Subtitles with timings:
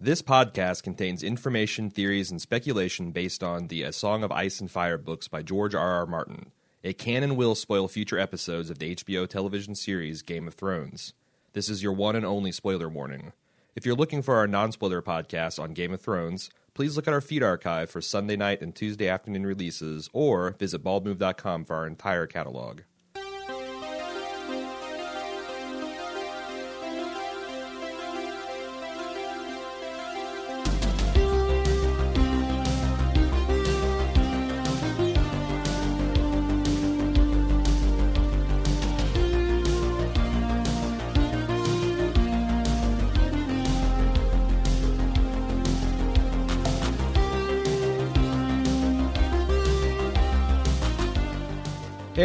[0.00, 4.70] This podcast contains information, theories, and speculation based on the A Song of Ice and
[4.70, 5.94] Fire books by George R.
[5.94, 6.06] R.
[6.06, 6.52] Martin.
[6.84, 11.14] It can and will spoil future episodes of the HBO television series Game of Thrones.
[11.52, 13.32] This is your one and only spoiler warning.
[13.74, 17.14] If you're looking for our non spoiler podcast on Game of Thrones, please look at
[17.14, 21.88] our feed archive for Sunday night and Tuesday afternoon releases, or visit baldmove.com for our
[21.88, 22.82] entire catalog.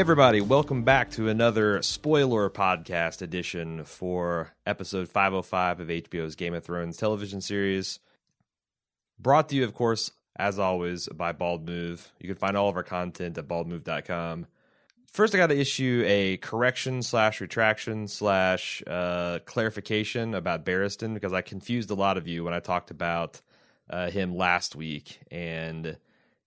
[0.04, 6.62] Everybody, welcome back to another spoiler podcast edition for episode 505 of HBO's Game of
[6.62, 8.00] Thrones television series.
[9.18, 12.12] Brought to you, of course, as always, by Bald Move.
[12.20, 14.48] You can find all of our content at baldmove.com.
[15.14, 21.32] First, I got to issue a correction slash retraction slash uh, clarification about Barristan because
[21.32, 23.40] I confused a lot of you when I talked about
[23.90, 25.22] uh, him last week.
[25.32, 25.96] And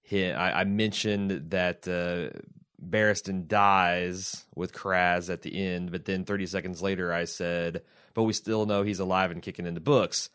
[0.02, 1.88] he, I, I mentioned that.
[1.88, 2.38] Uh,
[2.84, 7.82] Barristan dies with Kraz at the end, but then 30 seconds later I said,
[8.14, 10.30] but we still know he's alive and kicking in the books.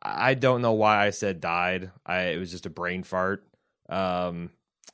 [0.00, 1.90] I don't know why I said died.
[2.04, 3.46] I it was just a brain fart.
[3.88, 4.50] Um,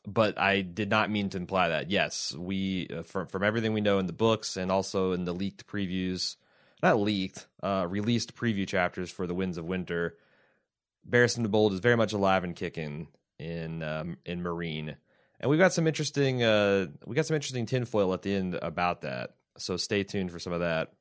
[0.06, 1.90] but I did not mean to imply that.
[1.90, 5.34] Yes, we uh, from from everything we know in the books and also in the
[5.34, 6.36] leaked previews,
[6.82, 10.16] not leaked, uh, released preview chapters for the Winds of Winter.
[11.08, 14.96] Barristan the Bold is very much alive and kicking in um, in Meereen
[15.40, 19.02] and we've got some interesting uh, we got some interesting tinfoil at the end about
[19.02, 19.30] that.
[19.58, 20.92] So stay tuned for some of that.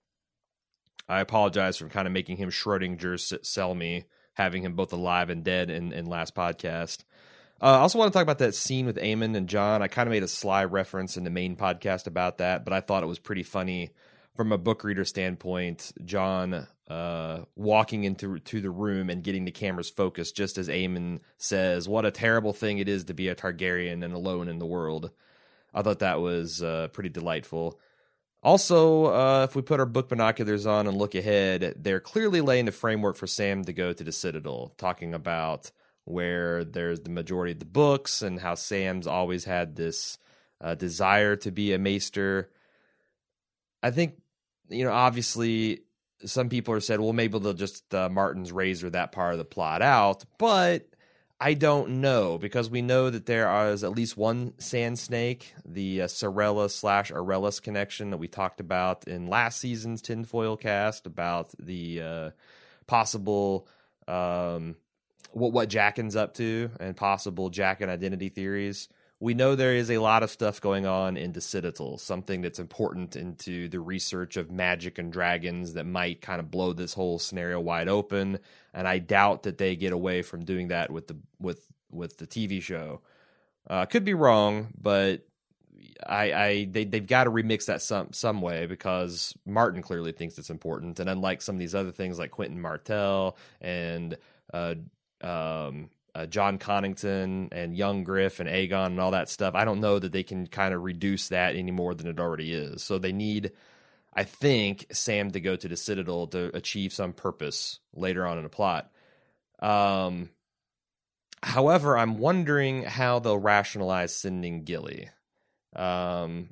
[1.08, 5.70] I apologize for kind of making him Schrodinger Selmy, having him both alive and dead
[5.70, 7.04] in, in last podcast.
[7.62, 9.82] Uh, I also want to talk about that scene with Aemon and Jon.
[9.82, 12.82] I kind of made a sly reference in the main podcast about that, but I
[12.82, 13.92] thought it was pretty funny
[14.38, 15.92] from a book reader standpoint.
[16.06, 21.20] Jon uh, walking into to the room and getting the camera's focus, just as Aemon
[21.38, 24.66] says, "What a terrible thing it is to be a Targaryen and alone in the
[24.66, 25.12] world."
[25.74, 27.80] I thought that was uh, pretty delightful.
[28.44, 32.66] Also, uh, if we put our book binoculars on and look ahead, they're clearly laying
[32.66, 35.72] the framework for Sam to go to the Citadel, talking about
[36.06, 40.18] where there's the majority of the books and how Sam's always had this
[40.62, 42.50] uh, desire to be a maester.
[43.84, 44.22] I think,
[44.70, 45.82] you know, obviously
[46.26, 49.46] some people are said, well, maybe they'll just uh, Martin's razor that part of the
[49.46, 50.88] plot out, but
[51.40, 56.04] I don't know because we know that there is at least one sand snake, the
[56.04, 61.52] uh, Sarella slash Alleras connection that we talked about in last season's tinfoil cast about
[61.60, 62.30] the uh,
[62.88, 63.68] possible
[64.08, 64.76] um,
[65.32, 68.90] what what Jaqen's up to and possible Jaqen identity theories
[69.20, 73.16] we know there is a lot of stuff going on in Citadel, something that's important
[73.16, 77.60] into the research of magic and dragons that might kind of blow this whole scenario
[77.60, 78.38] wide open.
[78.74, 82.28] And I doubt that they get away from doing that with the with with the
[82.28, 83.02] TV show.
[83.68, 85.26] Uh, could be wrong, but
[86.06, 90.38] I, I they they've got to remix that some some way because Martin clearly thinks
[90.38, 94.16] it's important, and unlike some of these other things like Quentyn Martell and
[94.54, 94.76] uh,
[95.22, 99.54] um, uh, Jon Connington and Young Griff and Aegon and all that stuff.
[99.54, 102.52] I don't know that they can kind of reduce that any more than it already
[102.54, 102.82] is.
[102.82, 103.52] So they need,
[104.16, 108.44] I think, Sam to go to the Citadel to achieve some purpose later on in
[108.44, 108.90] the plot.
[109.60, 110.32] Um,
[111.44, 115.10] however, I'm wondering how they'll rationalize sending Gilly.
[115.76, 116.50] Um,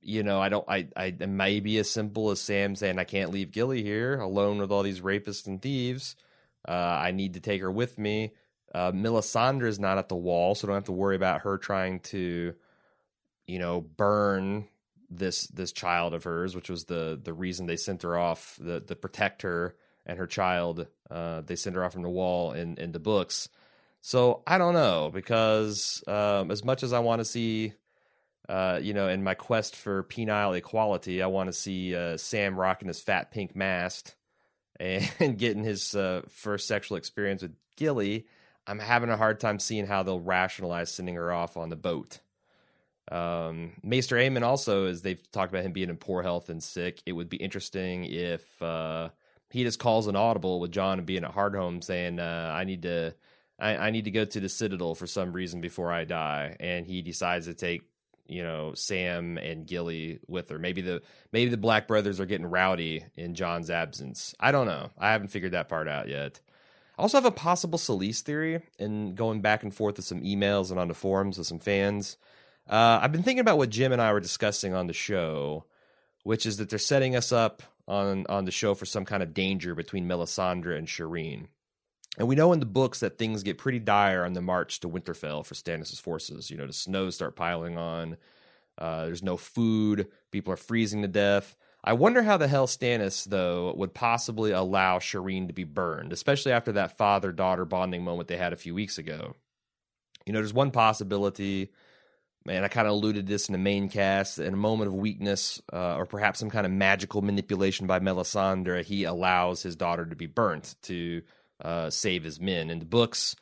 [0.00, 0.64] you know, I don't.
[0.66, 0.88] I.
[0.96, 1.04] I.
[1.06, 4.72] It may be as simple as Sam saying, "I can't leave Gilly here alone with
[4.72, 6.16] all these rapists and thieves.
[6.66, 8.32] Uh, I need to take her with me."
[8.74, 12.00] Uh, Melisandre is not at the wall, so don't have to worry about her trying
[12.00, 12.54] to,
[13.46, 14.66] you know, burn
[15.10, 18.80] this this child of hers, which was the the reason they sent her off, the
[18.80, 20.86] the protect her and her child.
[21.10, 23.48] Uh, they sent her off from the wall in in the books.
[24.00, 27.72] So I don't know because um, as much as I want to see,
[28.48, 32.58] uh, you know, in my quest for penile equality, I want to see uh, Sam
[32.58, 34.14] rocking his fat pink mask
[34.80, 38.26] and getting his uh, first sexual experience with Gilly.
[38.66, 42.20] I'm having a hard time seeing how they'll rationalize sending her off on the boat.
[43.10, 47.02] Um, Maester Aemon also, as they've talked about him being in poor health and sick,
[47.04, 49.10] it would be interesting if uh,
[49.50, 52.82] he just calls an audible with Jon and being at Hardhome saying, uh, "I need
[52.82, 53.14] to,
[53.58, 56.86] I, I, need to go to the Citadel for some reason before I die," and
[56.86, 57.82] he decides to take,
[58.26, 60.58] you know, Sam and Gilly with her.
[60.58, 64.34] Maybe the maybe the Black Brothers are getting rowdy in Jon's absence.
[64.38, 64.90] I don't know.
[64.96, 66.40] I haven't figured that part out yet.
[67.02, 70.78] Also have a possible Selyse theory and going back and forth with some emails and
[70.78, 72.16] on the forums with some fans.
[72.70, 75.64] Uh, I've been thinking about what Jim and I were discussing on the show,
[76.22, 79.34] which is that they're setting us up on on the show for some kind of
[79.34, 81.48] danger between Melisandre and Shireen.
[82.18, 84.88] And we know in the books that things get pretty dire on the march to
[84.88, 86.50] Winterfell for Stannis' forces.
[86.50, 88.16] You know, the snows start piling on.
[88.78, 90.08] Uh, there's no food.
[90.30, 91.56] People are freezing to death.
[91.84, 96.52] I wonder how the hell Stannis, though, would possibly allow Shireen to be burned, especially
[96.52, 99.34] after that father daughter bonding moment they had a few weeks ago.
[100.24, 101.72] You know, there's one possibility,
[102.46, 104.38] and I kind of alluded to this in the main cast.
[104.38, 108.84] In a moment of weakness, uh, or perhaps some kind of magical manipulation by Melisandre,
[108.84, 111.22] he allows his daughter to be burnt to
[111.64, 112.70] uh, save his men.
[112.70, 113.34] In the books,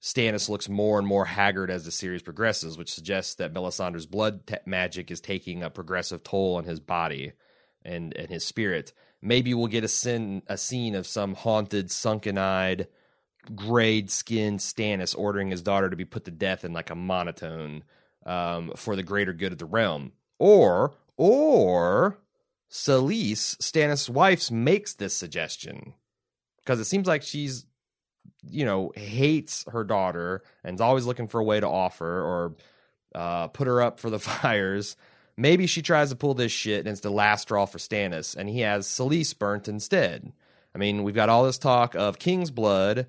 [0.00, 4.46] Stannis looks more and more haggard as the series progresses, which suggests that Melisandre's blood
[4.46, 7.32] te- magic is taking a progressive toll on his body
[7.84, 8.92] and and his spirit.
[9.22, 12.88] Maybe we'll get a sin a scene of some haunted, sunken eyed,
[13.54, 17.84] grayed skinned Stannis ordering his daughter to be put to death in like a monotone
[18.26, 20.12] um, for the greater good of the realm.
[20.38, 22.18] Or or
[22.70, 25.94] Selyse, Stannis' wife, makes this suggestion
[26.58, 27.66] because it seems like she's
[28.42, 32.56] you know hates her daughter and is always looking for a way to offer or
[33.14, 34.96] uh, put her up for the fires
[35.40, 38.46] Maybe she tries to pull this shit and it's the last straw for Stannis, and
[38.46, 40.34] he has Selyse burnt instead.
[40.74, 43.06] I mean, we've got all this talk of King's blood.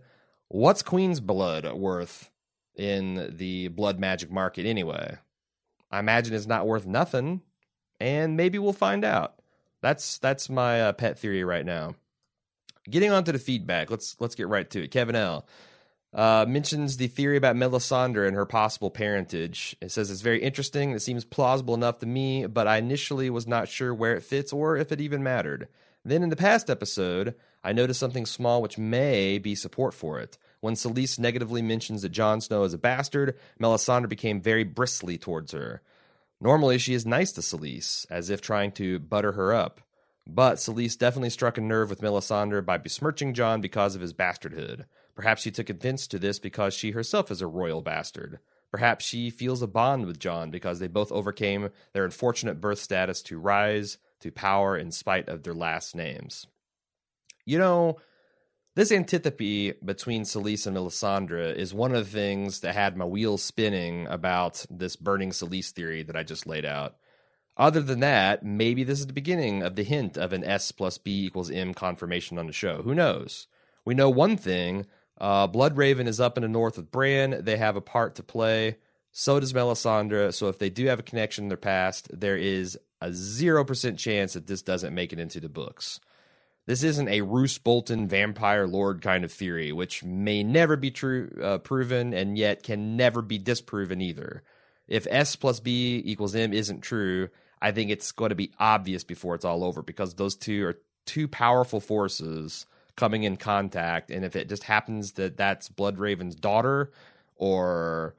[0.48, 2.32] What's Queen's blood worth
[2.74, 5.18] in the blood magic market anyway?
[5.92, 7.42] I imagine it's not worth nothing,
[8.00, 9.36] and maybe we'll find out.
[9.82, 11.96] That's that's my uh, pet theory right now.
[12.90, 14.92] Getting on to the feedback, let's let's get right to it.
[14.92, 15.46] Kevin L
[16.14, 19.76] uh, mentions the theory about Melisandre and her possible parentage.
[19.82, 20.92] It says it's very interesting.
[20.92, 24.52] It seems plausible enough to me, but I initially was not sure where it fits
[24.52, 25.68] or if it even mattered.
[26.04, 30.38] Then in the past episode, I noticed something small which may be support for it.
[30.60, 35.54] When Selyse negatively mentions that Jon Snow is a bastard, Melisandre became very bristly towards
[35.54, 35.82] her.
[36.40, 39.82] Normally, she is nice to Selyse, as if trying to butter her up.
[40.28, 44.86] But Selyse definitely struck a nerve with Melisandre by besmirching Jon because of his bastardhood.
[45.22, 48.40] Perhaps she took offense to this because she herself is a royal bastard.
[48.72, 53.22] Perhaps she feels a bond with Jon because they both overcame their unfortunate birth status
[53.22, 56.48] to rise to power in spite of their last names.
[57.46, 57.98] You know,
[58.74, 63.44] this antipathy between Selyse and Melisandre is one of the things that had my wheels
[63.44, 66.96] spinning about this burning Selyse theory that I just laid out.
[67.56, 70.98] Other than that, maybe this is the beginning of the hint of an S plus
[70.98, 72.82] B equals M confirmation on the show.
[72.82, 73.46] Who knows?
[73.86, 74.88] We know one thing
[75.22, 77.44] uh, Bloodraven is up in the north with Bran.
[77.44, 78.78] They have a part to play.
[79.12, 80.34] So does Melisandre.
[80.34, 84.34] So if they do have a connection in their past, there is a 0% chance
[84.34, 86.00] that this doesn't make it into the books.
[86.66, 91.30] This isn't a Roose Bolton vampire lord kind of theory, which may never be true
[91.42, 94.42] uh, proven and yet can never be disproven either.
[94.88, 97.30] If S plus B equals M isn't true,
[97.62, 100.80] I think it's going to be obvious before it's all over because those two are
[101.06, 102.66] two powerful forces
[102.96, 106.92] coming in contact and if it just happens that that's bloodraven's daughter
[107.36, 108.16] or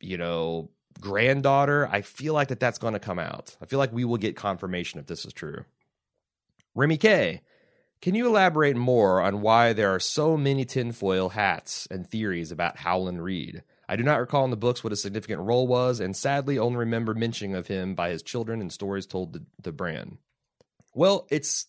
[0.00, 0.70] you know
[1.00, 3.56] granddaughter i feel like that that's going to come out.
[3.60, 5.64] I feel like we will get confirmation if this is true.
[6.74, 7.40] Remy k
[8.00, 12.76] can you elaborate more on why there are so many tinfoil hats and theories about
[12.76, 13.62] howland reed?
[13.88, 16.78] I do not recall in the books what his significant role was and sadly only
[16.78, 20.18] remember mentioning of him by his children and stories told to, to bran
[20.94, 21.66] well it's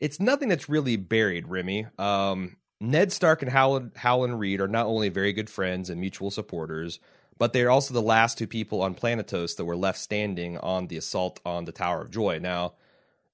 [0.00, 1.86] it's nothing that's really buried, Remy.
[1.98, 6.30] Um, Ned Stark and Howland, Howland Reed are not only very good friends and mutual
[6.30, 7.00] supporters,
[7.38, 10.96] but they're also the last two people on Planetos that were left standing on the
[10.96, 12.38] assault on the Tower of Joy.
[12.38, 12.74] Now,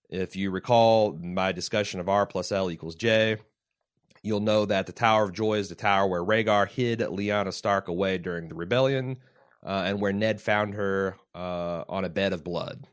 [0.09, 3.39] if you recall my discussion of R plus L equals J,
[4.23, 7.89] you'll know that the Tower of Joy is the tower where Rhaegar hid Lyanna Stark
[7.89, 9.19] away during the rebellion,
[9.65, 12.87] uh, and where Ned found her uh, on a bed of blood.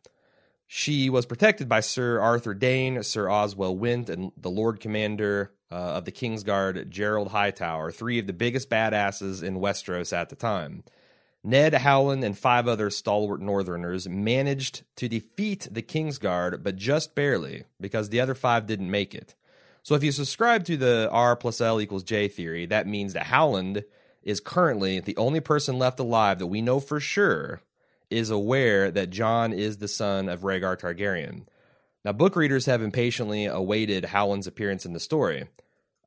[0.71, 5.73] She was protected by Sir Arthur Dane, Sir Oswell Whent, and the Lord Commander uh,
[5.73, 10.83] of the Kingsguard, Gerold Hightower, three of the biggest badasses in Westeros at the time.
[11.43, 17.63] Ned Howland and five other stalwart Northerners managed to defeat the Kingsguard, but just barely,
[17.81, 19.33] because the other five didn't make it.
[19.81, 23.25] So if you subscribe to the R plus L equals J theory, that means that
[23.25, 23.85] Howland
[24.21, 27.63] is currently the only person left alive that we know for sure
[28.09, 31.45] is aware that Jon is the son of Rhaegar Targaryen.
[32.05, 35.47] Now, book readers have impatiently awaited Howland's appearance in the story.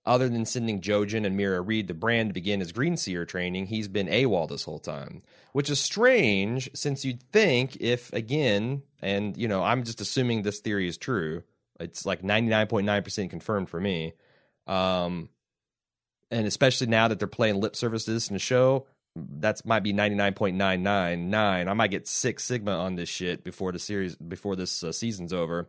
[0.05, 3.87] Other than sending Jojen and Meera Reed to Bran to begin his Greenseer training, he's
[3.87, 5.23] been AWOL this whole time.
[5.53, 10.59] Which is strange, since you'd think if, again, and, you know, I'm just assuming this
[10.59, 11.45] theory is true,
[11.79, 14.15] it's like 99.9% confirmed for me.
[14.67, 15.29] Um,
[16.33, 21.35] and especially now that they're playing lip services in the show, that's might be 99.999.
[21.69, 25.33] I might get six sigma on this shit before the series before this uh, season's
[25.33, 25.69] over.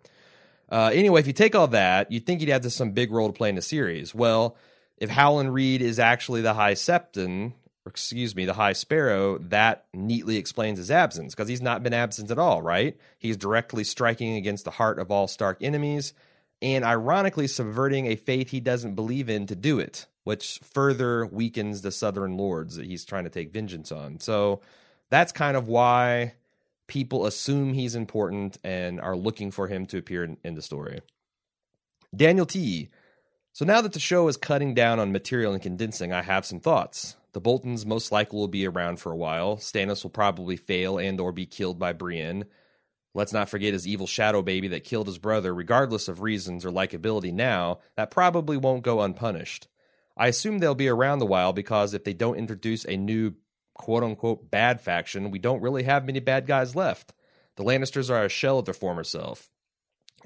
[0.69, 3.27] Uh, anyway, if you take all that, you'd think he'd have this some big role
[3.27, 4.15] to play in the series.
[4.15, 4.55] Well,
[4.97, 7.53] if Howland Reed is actually the High Septon,
[7.85, 11.93] or excuse me, the High Sparrow, that neatly explains his absence because he's not been
[11.93, 12.97] absent at all, right?
[13.19, 16.13] He's directly striking against the heart of all Stark enemies
[16.63, 21.81] and ironically subverting a faith he doesn't believe in to do it, which further weakens
[21.81, 24.21] the Southern Lords that he's trying to take vengeance on.
[24.21, 24.61] So
[25.09, 26.35] that's kind of why
[26.87, 31.01] people assume he's important and are looking for him to appear in, in the story.
[32.15, 32.89] Daniel T.
[33.51, 36.61] So now that the show is cutting down on material and condensing, I have some
[36.61, 37.17] thoughts.
[37.33, 39.57] The Boltons most likely will be around for a while.
[39.57, 42.45] Stannis will probably fail and or be killed by Brienne.
[43.13, 46.71] Let's not forget his evil shadow baby that killed his brother, regardless of reasons or
[46.71, 49.67] likability now, that probably won't go unpunished.
[50.17, 53.35] I assume they'll be around a while because if they don't introduce a new
[53.75, 57.13] quote unquote bad faction, we don't really have many bad guys left.
[57.55, 59.49] The Lannisters are a shell of their former self.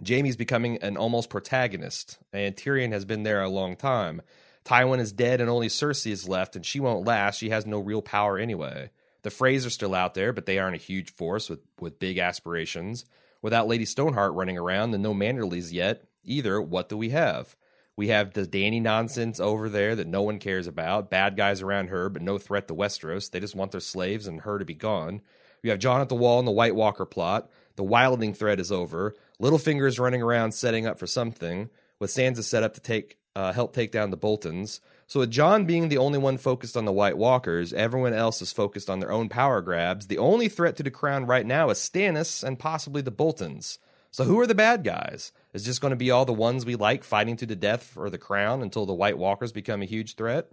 [0.05, 4.21] Jaime's becoming an almost protagonist, and Tyrion has been there a long time.
[4.63, 7.39] Tywin is dead and only Cersei is left, and she won't last.
[7.39, 8.91] She has no real power anyway.
[9.23, 12.17] The Freys are still out there, but they aren't a huge force with, with big
[12.17, 13.05] aspirations.
[13.41, 17.55] Without Lady Stoneheart running around and no Manderleys yet either, what do we have?
[17.95, 21.09] We have the Dany nonsense over there that no one cares about.
[21.09, 23.31] Bad guys around her, but no threat to Westeros.
[23.31, 25.21] They just want their slaves and her to be gone.
[25.63, 27.49] We have Jon at the Wall and the White Walker plot.
[27.75, 29.15] The Wildling threat is over.
[29.41, 31.69] Littlefinger is running around setting up for something,
[31.99, 34.81] with Sansa set up to take uh, help take down the Boltons.
[35.07, 38.51] So with Jon being the only one focused on the White Walkers, everyone else is
[38.51, 40.07] focused on their own power grabs.
[40.07, 43.79] The only threat to the crown right now is Stannis and possibly the Boltons.
[44.11, 45.31] So who are the bad guys?
[45.53, 48.09] Is just going to be all the ones we like fighting to the death for
[48.09, 50.51] the crown until the White Walkers become a huge threat?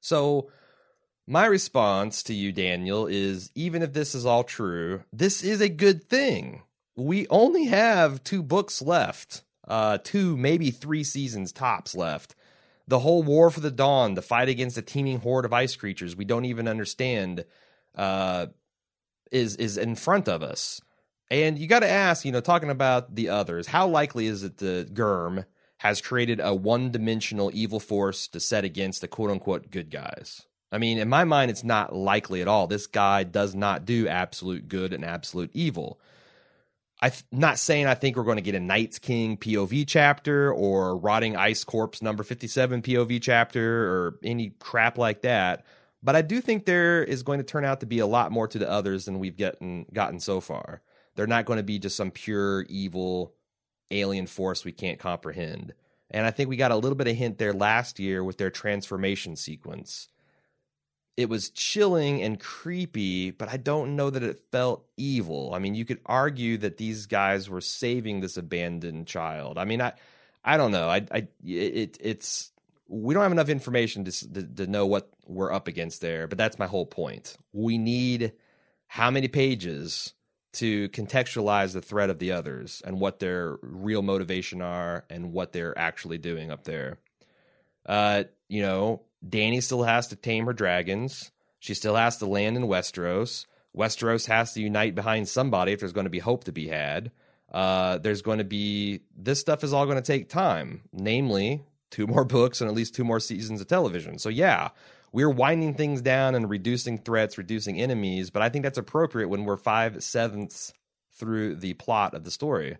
[0.00, 0.48] So
[1.26, 5.68] my response to you, Daniel, is even if this is all true, this is a
[5.68, 6.62] good thing.
[6.94, 12.36] We only have two books left, uh, two, maybe three seasons tops left
[12.88, 16.16] the whole war for the dawn, the fight against a teeming horde of ice creatures
[16.16, 17.44] we don't even understand,
[17.94, 18.46] uh,
[19.32, 20.80] is is in front of us.
[21.30, 24.58] And you got to ask, you know, talking about the others, how likely is it
[24.58, 25.44] that Gurm
[25.78, 30.42] has created a one-dimensional evil force to set against the quote-unquote good guys?
[30.70, 32.66] I mean, in my mind, it's not likely at all.
[32.66, 36.00] This guy does not do absolute good and absolute evil.
[37.00, 40.96] I'm not saying I think we're going to get a Night's King POV chapter or
[40.96, 45.66] Rotting Ice Corpse number 57 POV chapter or any crap like that,
[46.02, 48.48] but I do think there is going to turn out to be a lot more
[48.48, 50.80] to the others than we've gotten gotten so far.
[51.16, 53.34] They're not going to be just some pure evil
[53.90, 55.74] alien force we can't comprehend.
[56.10, 58.50] And I think we got a little bit of hint there last year with their
[58.50, 60.08] transformation sequence
[61.16, 65.52] it was chilling and creepy, but I don't know that it felt evil.
[65.54, 69.56] I mean, you could argue that these guys were saving this abandoned child.
[69.56, 69.94] I mean, I,
[70.44, 70.88] I don't know.
[70.88, 72.52] I, I, it, it's
[72.88, 76.26] we don't have enough information to, to, to know what we're up against there.
[76.26, 77.36] But that's my whole point.
[77.52, 78.32] We need
[78.86, 80.12] how many pages
[80.52, 85.52] to contextualize the threat of the others and what their real motivation are and what
[85.52, 86.98] they're actually doing up there.
[87.84, 91.30] Uh, you know, Dany still has to tame her dragons.
[91.58, 93.46] She still has to land in Westeros.
[93.76, 97.10] Westeros has to unite behind somebody if there's going to be hope to be had.
[97.52, 102.06] Uh, there's going to be this stuff is all going to take time, namely two
[102.06, 104.18] more books and at least two more seasons of television.
[104.18, 104.70] So yeah,
[105.12, 109.44] we're winding things down and reducing threats, reducing enemies, but I think that's appropriate when
[109.44, 110.72] we're five sevenths
[111.12, 112.76] through the plot of the story.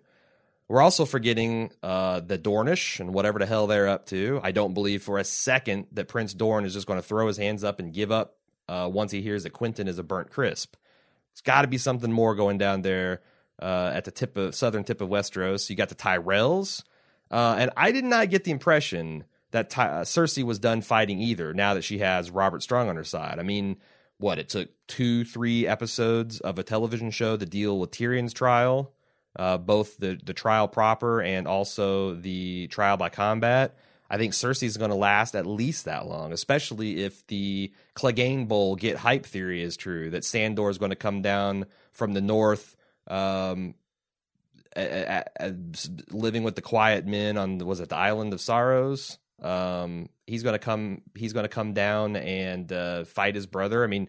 [0.69, 4.41] We're also forgetting uh, the Dornish and whatever the hell they're up to.
[4.43, 7.37] I don't believe for a second that Prince Doran is just going to throw his
[7.37, 8.37] hands up and give up
[8.69, 10.75] uh, once he hears that Quentyn is a burnt crisp.
[11.33, 13.23] It's got to be something more going down there
[13.63, 15.71] uh, at the tip of southern tip of Westeros.
[15.71, 16.83] You got the Tyrells,
[17.31, 21.21] uh, and I did not get the impression that Ty- uh, Cersei was done fighting
[21.21, 21.55] either.
[21.55, 23.77] Now that she has Robert Strong on her side, I mean,
[24.19, 28.93] what it took two, three episodes of a television show to deal with Tyrion's trial
[29.39, 33.77] uh, both the the trial proper and also the trial by combat.
[34.09, 38.77] I think Cersei's going to last at least that long, especially if the Clegane Bowl
[38.77, 42.77] get hype theory is true that Sandor is going to come down from the north,
[43.09, 43.75] um,
[44.77, 45.55] a, a, a,
[46.11, 49.19] living with the quiet men on was it the island of sorrows.
[49.43, 51.03] Um, he's going to come.
[51.15, 53.83] He's going to come down and uh, fight his brother.
[53.83, 54.09] I mean,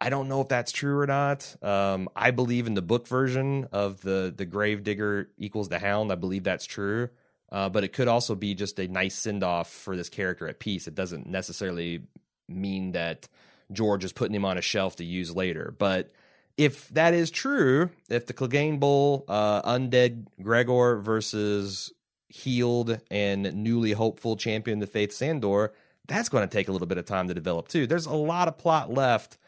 [0.00, 1.56] I don't know if that's true or not.
[1.62, 6.12] Um, I believe in the book version of the the grave digger equals the hound.
[6.12, 7.10] I believe that's true.
[7.50, 10.58] uh, but it could also be just a nice send off for this character at
[10.58, 10.86] peace.
[10.86, 12.02] It doesn't necessarily
[12.48, 13.28] mean that
[13.72, 15.74] George is putting him on a shelf to use later.
[15.78, 16.10] But
[16.56, 21.92] if that is true, if the Clegane Bowl, uh, undead Gregor versus
[22.28, 25.72] healed and newly hopeful champion the faith Sandor,
[26.06, 27.86] that's going to take a little bit of time to develop too.
[27.86, 29.38] There's a lot of plot left.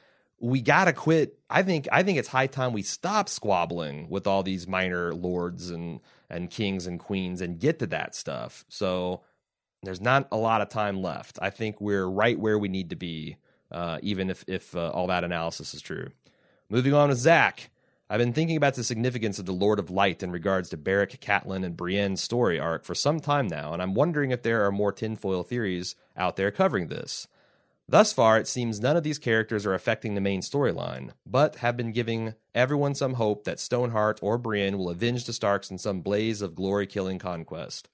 [0.41, 1.39] We got to quit.
[1.51, 5.71] I think I think it's high time we stop squabbling with all these minor lords
[5.71, 8.65] and and kings and queens and get to that stuff.
[8.69, 9.23] So
[9.83, 11.39] there's not a lot of time left.
[11.43, 13.37] I think we're right where we need to be,
[13.71, 16.09] uh, even if if uh, all that analysis is true.
[16.69, 17.71] Moving on with Zach.
[18.09, 21.21] I've been thinking about the significance of the Lord of Light in regards to Beric,
[21.21, 24.73] Catelyn, and Brienne's story arc for some time now, and I'm wondering if there are
[24.73, 27.29] more tinfoil theories out there covering this.
[27.91, 31.77] Thus far, it seems none of these characters are affecting the main storyline, but have
[31.77, 36.01] been giving everyone some hope that Stoneheart or Brienne will avenge the Starks in some
[36.01, 37.89] blaze of glory killing conquest.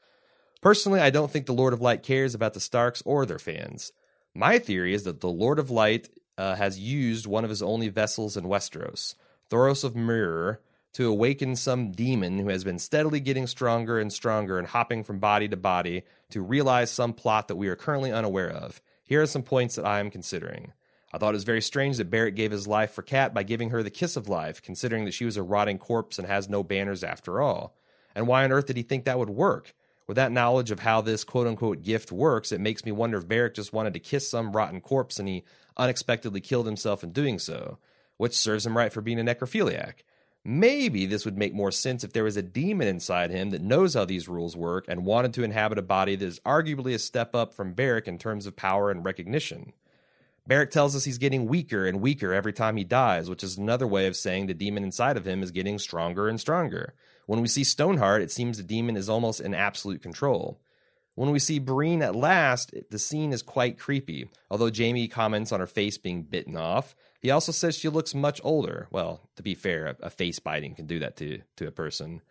[0.61, 3.91] Personally, I don't think the Lord of Light cares about the Starks or their fans.
[4.35, 7.89] My theory is that the Lord of Light uh, has used one of his only
[7.89, 9.15] vessels in Westeros
[9.49, 10.61] Thoros of Myr,
[10.93, 15.21] to awaken some demon who has been steadily getting stronger and stronger and hopping from
[15.21, 18.83] body to body to realize some plot that we are currently unaware of.
[19.07, 20.73] Here are some points that I am considering.
[21.13, 23.71] I thought it was very strange that Barrett gave his life for Cat by giving
[23.71, 26.63] her the kiss of life, considering that she was a rotting corpse and has no
[26.63, 27.75] banners after all.
[28.15, 29.75] And why on earth did he think that would work?
[30.07, 33.27] With that knowledge of how this quote unquote gift works, it makes me wonder if
[33.27, 35.45] Barrett just wanted to kiss some rotten corpse and he
[35.77, 37.79] unexpectedly killed himself in doing so
[38.17, 39.95] which serves him right for being a necrophiliac.
[40.49, 43.95] Maybe this would make more sense if there was a demon inside him that knows
[43.95, 47.35] how these rules work and wanted to inhabit a body that is arguably a step
[47.35, 49.73] up from Beric in terms of power and recognition.
[50.47, 53.89] Beric tells us he's getting weaker and weaker every time he dies, which is another
[53.89, 56.95] way of saying the demon inside of him is getting stronger and stronger.
[57.27, 60.61] When we see Stoneheart, it seems the demon is almost in absolute control.
[61.17, 64.29] When we see Brienne at last, the scene is quite creepy.
[64.49, 68.41] Although Jaime comments on her face being bitten off, he also says she looks much
[68.45, 68.89] older.
[68.91, 72.23] Well, to be fair, a, face biting can do that to, to a person.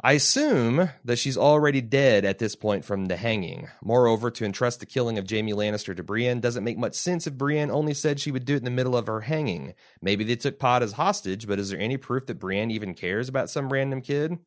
[0.00, 3.68] I assume that she's already dead at this point from the hanging.
[3.82, 7.34] Moreover, to entrust the killing of Jaime Lannister to Brienne doesn't make much sense if
[7.34, 9.74] Brienne only said she would do it in the middle of her hanging.
[10.00, 13.28] Maybe they took Pod as hostage, but is there any proof that Brienne even cares
[13.28, 14.38] about some random kid?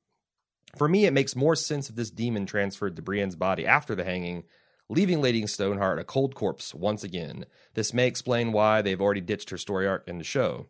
[0.77, 4.05] For me, it makes more sense if this demon transferred to Brienne's body after the
[4.05, 4.45] hanging,
[4.91, 7.45] leaving Lady Stoneheart a cold corpse once again.
[7.75, 10.65] This may explain why they've already ditched her story arc in the show.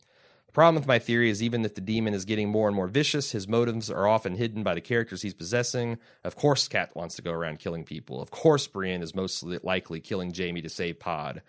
[0.46, 2.88] The problem with my theory is even if the demon is getting more and more
[2.88, 5.98] vicious, his motives are often hidden by the characters he's possessing.
[6.24, 8.22] Of course, Cat wants to go around killing people.
[8.22, 11.42] Of course, Brienne is most likely killing Jaime to save Pod.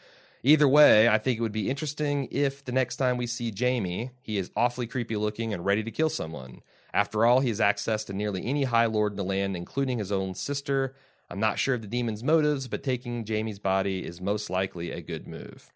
[0.43, 4.13] Either way, I think it would be interesting if the next time we see Jaime,
[4.23, 6.63] he is awfully creepy looking and ready to kill someone.
[6.95, 10.11] After all, he has access to nearly any High Lord in the land, including his
[10.11, 10.95] own sister.
[11.33, 15.01] I'm not sure of the demon's motives, but taking Jaime's body is most likely a
[15.01, 15.73] good move.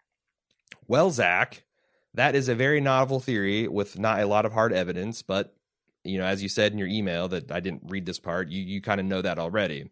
[0.87, 1.63] Well, Zach,
[2.13, 5.55] that is a very novel theory with not a lot of hard evidence, but
[6.03, 8.61] you know, as you said in your email that I didn't read this part, you
[8.61, 9.89] you kind of know that already.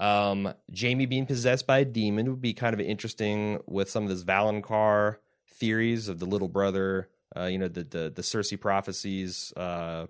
[0.00, 4.10] Um, Jaime being possessed by a demon would be kind of interesting with some of
[4.10, 5.16] this Valonqar
[5.48, 10.06] theories of the little brother, uh, you know, the the the Cersei prophecies, uh,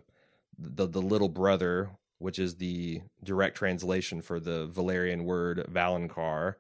[0.59, 6.55] the the little brother, which is the direct translation for the Valyrian word Valonqar.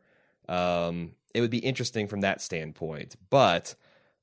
[0.49, 3.77] Um, it would be interesting from that standpoint, but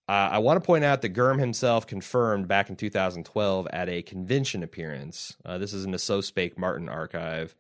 [0.10, 4.02] uh, I want to point out that Gurm himself confirmed back in 2012 at a
[4.02, 5.38] convention appearance.
[5.46, 7.56] Uh, this is in the Martin archive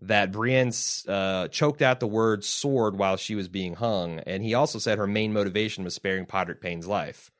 [0.00, 0.72] that Brienne
[1.08, 4.98] uh, choked out the word sword while she was being hung, and he also said
[4.98, 7.30] her main motivation was sparing Podrick Payne's life.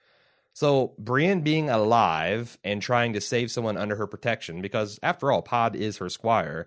[0.59, 5.41] So Brienne being alive and trying to save someone under her protection, because after all,
[5.41, 6.67] Pod is her squire.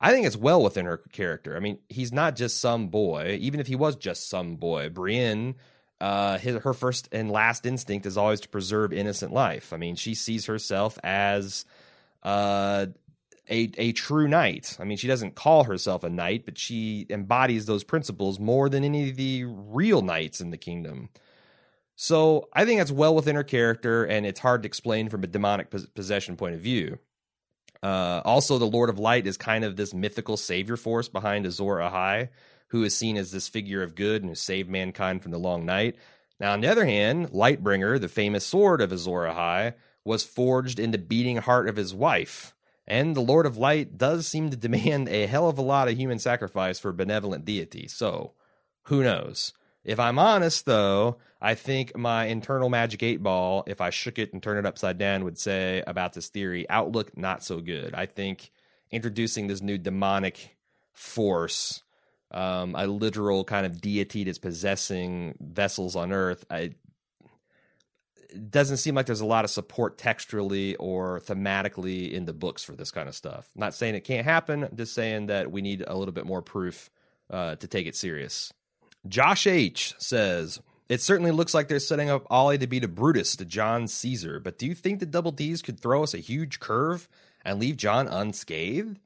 [0.00, 1.56] I think it's well within her character.
[1.56, 3.38] I mean, he's not just some boy.
[3.40, 5.56] Even if he was just some boy, Brienne,
[6.00, 9.72] uh, his, her first and last instinct is always to preserve innocent life.
[9.72, 11.64] I mean, she sees herself as
[12.22, 12.86] uh,
[13.50, 14.76] a a true knight.
[14.78, 18.84] I mean, she doesn't call herself a knight, but she embodies those principles more than
[18.84, 21.08] any of the real knights in the kingdom.
[22.02, 25.28] So I think that's well within her character, and it's hard to explain from a
[25.28, 26.98] demonic possession point of view.
[27.80, 31.76] Uh, also, the Lord of Light is kind of this mythical savior force behind Azor
[31.76, 32.30] Ahai,
[32.70, 35.64] who is seen as this figure of good and who saved mankind from the long
[35.64, 35.94] night.
[36.40, 40.90] Now, on the other hand, Lightbringer, the famous sword of Azor Ahai, was forged in
[40.90, 42.52] the beating heart of his wife.
[42.84, 45.96] And the Lord of Light does seem to demand a hell of a lot of
[45.96, 47.86] human sacrifice for a benevolent deity.
[47.86, 48.32] So,
[48.86, 49.52] who knows?
[49.84, 54.32] If I'm honest, though, I think my internal magic eight ball, if I shook it
[54.32, 57.94] and turned it upside down, would say about this theory outlook not so good.
[57.94, 58.52] I think
[58.92, 60.56] introducing this new demonic
[60.92, 61.82] force,
[62.30, 66.44] um, a literal kind of deity that's possessing vessels on Earth.
[66.48, 66.74] I,
[68.30, 72.62] it doesn't seem like there's a lot of support textually or thematically in the books
[72.62, 73.50] for this kind of stuff.
[73.56, 76.24] I'm not saying it can't happen, I'm just saying that we need a little bit
[76.24, 76.88] more proof
[77.30, 78.52] uh, to take it serious.
[79.08, 83.34] Josh H says, It certainly looks like they're setting up Olly to be the Brutus
[83.36, 86.60] to Jon Caesar, but do you think the Double D's could throw us a huge
[86.60, 87.08] curve
[87.44, 89.00] and leave Jon unscathed?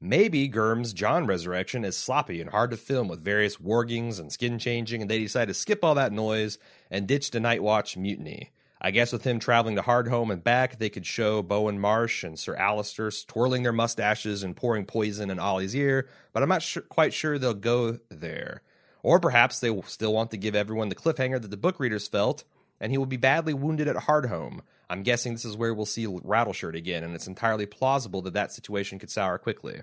[0.00, 4.58] Maybe Gurm's Jon resurrection is sloppy and hard to film with various wargings and skin
[4.58, 6.56] changing, and they decide to skip all that noise
[6.90, 8.52] and ditch the Night Watch mutiny.
[8.80, 12.38] I guess with him traveling to Hardhome and back, they could show Bowen Marsh and
[12.38, 17.12] Sir Alliser twirling their mustaches and pouring poison in Olly's ear, but I'm not quite
[17.12, 18.62] sure they'll go there.
[19.02, 22.06] Or perhaps they will still want to give everyone the cliffhanger that the book readers
[22.06, 22.44] felt,
[22.80, 24.60] and he will be badly wounded at Hardhome.
[24.88, 28.52] I'm guessing this is where we'll see Rattleshirt again, and it's entirely plausible that that
[28.52, 29.82] situation could sour quickly.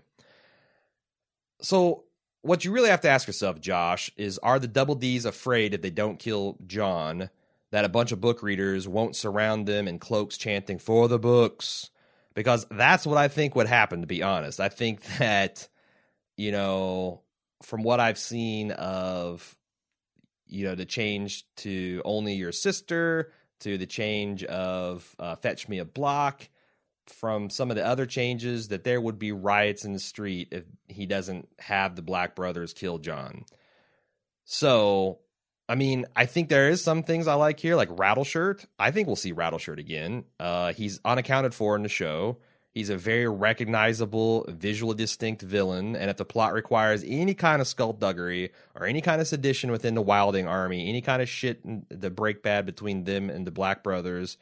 [1.61, 2.05] So,
[2.41, 5.81] what you really have to ask yourself, Josh, is are the Double D's afraid if
[5.81, 7.29] they don't kill Jon
[7.71, 11.89] that a bunch of book readers won't surround them in cloaks chanting for the books?
[12.33, 14.59] Because that's what I think would happen, to be honest.
[14.59, 15.67] I think that,
[16.37, 17.21] you know,
[17.63, 19.57] from what I've seen of,
[20.47, 25.79] you know, the change to only your sister, to the change of uh, fetch me
[25.79, 26.47] a block,
[27.07, 30.63] from some of the other changes that there would be riots in the street if
[30.87, 33.45] he doesn't have the Black Brothers kill Jon.
[34.45, 35.19] So,
[35.67, 38.65] I mean, I think there is some things I like here, like Rattleshirt.
[38.77, 40.23] I think we'll see Rattleshirt again.
[40.39, 42.39] Uh, he's unaccounted for in the show.
[42.79, 47.67] He's a very recognizable, visually distinct villain, and if the plot requires any kind of
[47.67, 52.09] skullduggery or any kind of sedition within the Wildling army, any kind of shit, the
[52.09, 54.37] break bad between them and the Black Brothers,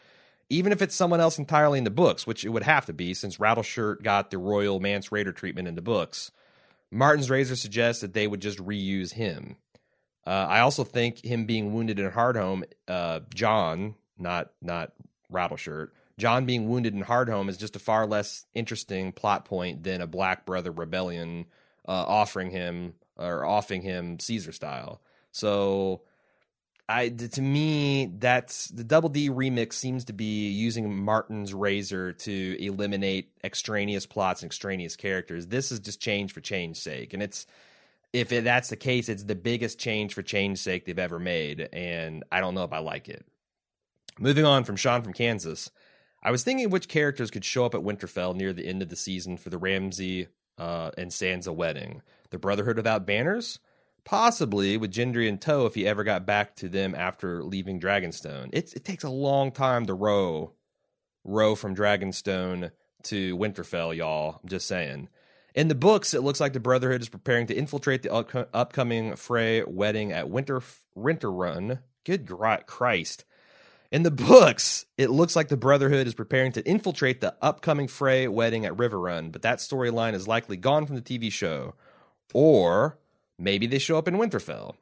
[0.52, 3.16] even if it's someone else entirely in the books, which it would have to be
[3.16, 6.32] since Rattleshirt got the royal Mance Rayder treatment in the books.
[6.92, 9.56] Martin's Razor suggests that they would just reuse him.
[10.28, 14.92] Uh, I also think him being wounded in Hardhome, uh, Jon, not not
[15.34, 20.02] Rattleshirt, Jon being wounded in Hardhome is just a far less interesting plot point than
[20.02, 21.46] a Black Brother rebellion
[21.88, 25.02] uh, offering him or offing him Caesar style.
[25.32, 26.02] So
[26.90, 32.64] I to me that's the Double D remix seems to be using Martin's razor to
[32.64, 35.48] eliminate extraneous plots and extraneous characters.
[35.48, 37.46] This is just change for change sake, and it's
[38.14, 41.70] if it, that's the case, it's the biggest change for change sake they've ever made,
[41.74, 43.26] and I don't know if I like it.
[44.18, 45.70] Moving on from Sean from Kansas,
[46.24, 48.96] I was thinking which characters could show up at Winterfell near the end of the
[48.96, 50.28] season for the Ramsay
[50.58, 52.02] uh, and Sansa wedding.
[52.32, 53.60] The Brotherhood without banners
[54.08, 58.48] possibly with Gendry in tow if he ever got back to them after leaving Dragonstone.
[58.54, 60.54] It's, it takes a long time to row,
[61.26, 62.72] row from Dragonstone
[63.04, 64.40] to Winterfell, y'all.
[64.42, 65.10] I'm just saying.
[65.54, 69.18] In the books, it looks like the Brotherhood is preparing to infiltrate the up- upcoming
[69.18, 70.62] Frey wedding at Winter
[70.96, 71.80] Winter Run.
[72.06, 72.26] Good
[72.66, 73.26] Christ.
[73.92, 78.28] In the books, it looks like the Brotherhood is preparing to infiltrate the upcoming Frey
[78.28, 81.74] wedding at Riverrun, but that storyline is likely gone from the TV show.
[82.34, 82.98] Or
[83.38, 84.76] Maybe they show up in Winterfell.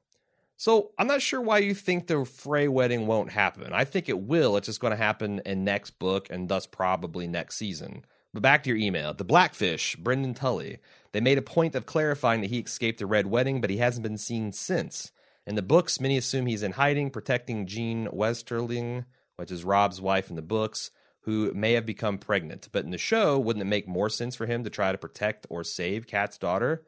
[0.58, 3.74] So I'm not sure why you think the Frey wedding won't happen.
[3.74, 4.56] I think it will.
[4.56, 8.06] It's just going to happen in next book and thus probably next season.
[8.34, 9.14] But back to your email.
[9.14, 10.80] The Blackfish, Brynden Tully.
[11.12, 14.04] They made a point of clarifying that he escaped the Red Wedding, but he hasn't
[14.04, 15.12] been seen since.
[15.48, 19.06] In the books, many assume he's in hiding, protecting Jeyne Westerling,
[19.36, 22.70] which is Robb's wife in the books, who may have become pregnant.
[22.72, 25.46] But in the show, wouldn't it make more sense for him to try to protect
[25.50, 26.84] or save Cat's daughter?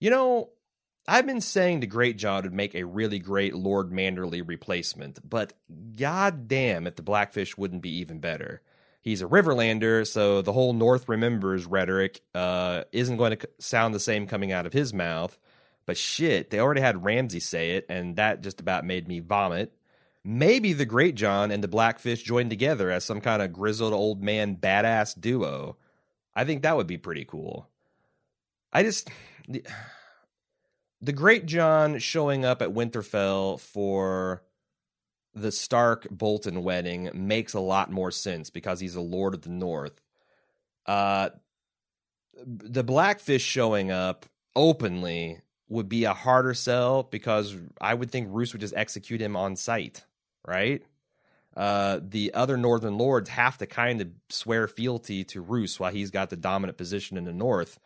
[0.00, 0.50] You know,
[1.06, 5.54] I've been saying the Greatjon would make a really great Lord Manderly replacement, but
[5.96, 8.60] goddamn if the Blackfish wouldn't be even better.
[9.00, 14.00] He's a Riverlander, so the whole North remembers rhetoric uh, isn't going to sound the
[14.00, 15.38] same coming out of his mouth.
[15.88, 19.72] But shit, they already had Ramsay say it, and that just about made me vomit.
[20.22, 24.56] Maybe the Greatjon and the Blackfish joined together as some kind of grizzled old man
[24.56, 25.78] badass duo.
[26.36, 27.70] I think that would be pretty cool.
[28.70, 29.08] I just
[29.48, 29.62] the
[31.14, 34.42] Greatjon showing up at Winterfell for
[35.32, 39.48] the Stark Bolton wedding makes a lot more sense because he's a Lord of the
[39.48, 39.98] North.
[40.84, 41.30] Uh,
[42.44, 48.52] the Blackfish showing up openly would be a harder sell because I would think Roose
[48.52, 50.04] would just execute him on sight,
[50.46, 50.82] right?
[51.56, 56.10] Uh, the other Northern Lords have to kind of swear fealty to Roose while he's
[56.10, 57.78] got the dominant position in the North.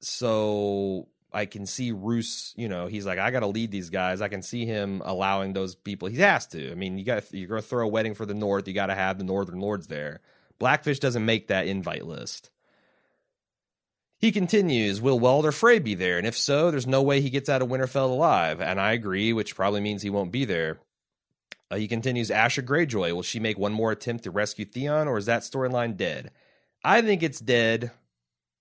[0.00, 4.20] So I can see Roose, you know, he's like, I got to lead these guys.
[4.20, 6.08] I can see him allowing those people.
[6.08, 6.70] He has to.
[6.70, 8.66] I mean, you got you're to throw a wedding for the North.
[8.66, 10.20] You got to have the Northern Lords there.
[10.58, 12.50] Blackfish doesn't make that invite list.
[14.20, 16.18] He continues, will Walder Frey be there?
[16.18, 18.60] And if so, there's no way he gets out of Winterfell alive.
[18.60, 20.78] And I agree, which probably means he won't be there.
[21.70, 25.16] Uh, he continues, Asha Greyjoy, will she make one more attempt to rescue Theon, or
[25.16, 26.32] is that storyline dead?
[26.84, 27.92] I think it's dead,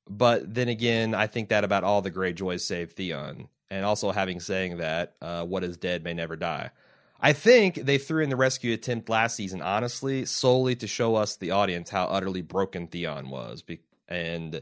[0.08, 3.50] but then again, I think that about all the Greyjoys save Theon.
[3.70, 6.72] And also having saying that, uh, what is dead may never die.
[7.20, 11.36] I think they threw in the rescue attempt last season, honestly, solely to show us,
[11.36, 13.62] the audience, how utterly broken Theon was.
[14.08, 14.62] And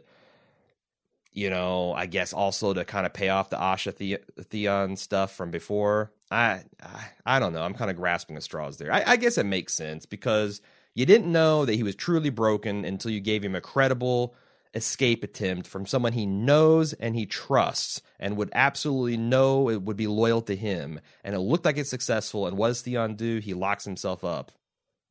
[1.31, 5.35] you know, I guess also to kind of pay off the Asha the- Theon stuff
[5.35, 6.11] from before.
[6.31, 7.61] I, I, I don't know.
[7.61, 8.91] I'm kind of grasping at straws there.
[8.91, 10.61] I, I guess it makes sense because
[10.93, 14.35] you didn't know that he was truly broken until you gave him a credible
[14.73, 19.97] escape attempt from someone he knows and he trusts and would absolutely know it would
[19.97, 20.99] be loyal to him.
[21.23, 22.47] And it looked like it's successful.
[22.47, 23.39] And what does Theon do?
[23.39, 24.51] He locks himself up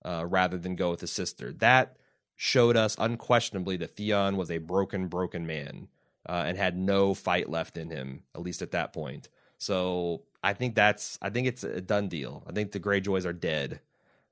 [0.04, 1.52] uh, rather than go with his sister.
[1.52, 1.96] That
[2.36, 5.88] showed us unquestionably that Theon was a broken, broken man
[6.28, 9.28] uh, and had no fight left in him, at least at that point.
[9.58, 12.44] So I think that's I think it's a done deal.
[12.46, 13.80] I think the Greyjoys are dead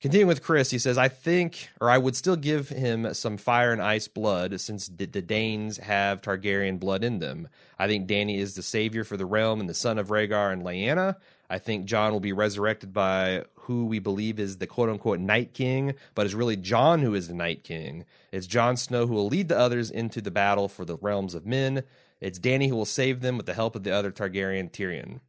[0.00, 3.72] Continuing with Chris, he says, I think, or I would still give him some fire
[3.72, 7.48] and ice blood since the, the Daynes have Targaryen blood in them.
[7.80, 10.62] I think Dany is the savior for the realm and the son of Rhaegar and
[10.62, 11.16] Lyanna.
[11.48, 15.54] I think Jon will be resurrected by who we believe is the quote unquote Night
[15.54, 18.04] King, but it's really Jon who is the Night King.
[18.32, 21.46] It's Jon Snow who will lead the others into the battle for the realms of
[21.46, 21.82] men.
[22.20, 25.20] It's Dany who will save them with the help of the other Targaryen Tyrion.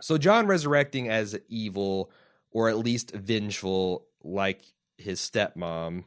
[0.00, 2.10] So Jon resurrecting as evil
[2.50, 4.62] or at least vengeful like
[4.96, 6.04] his stepmom,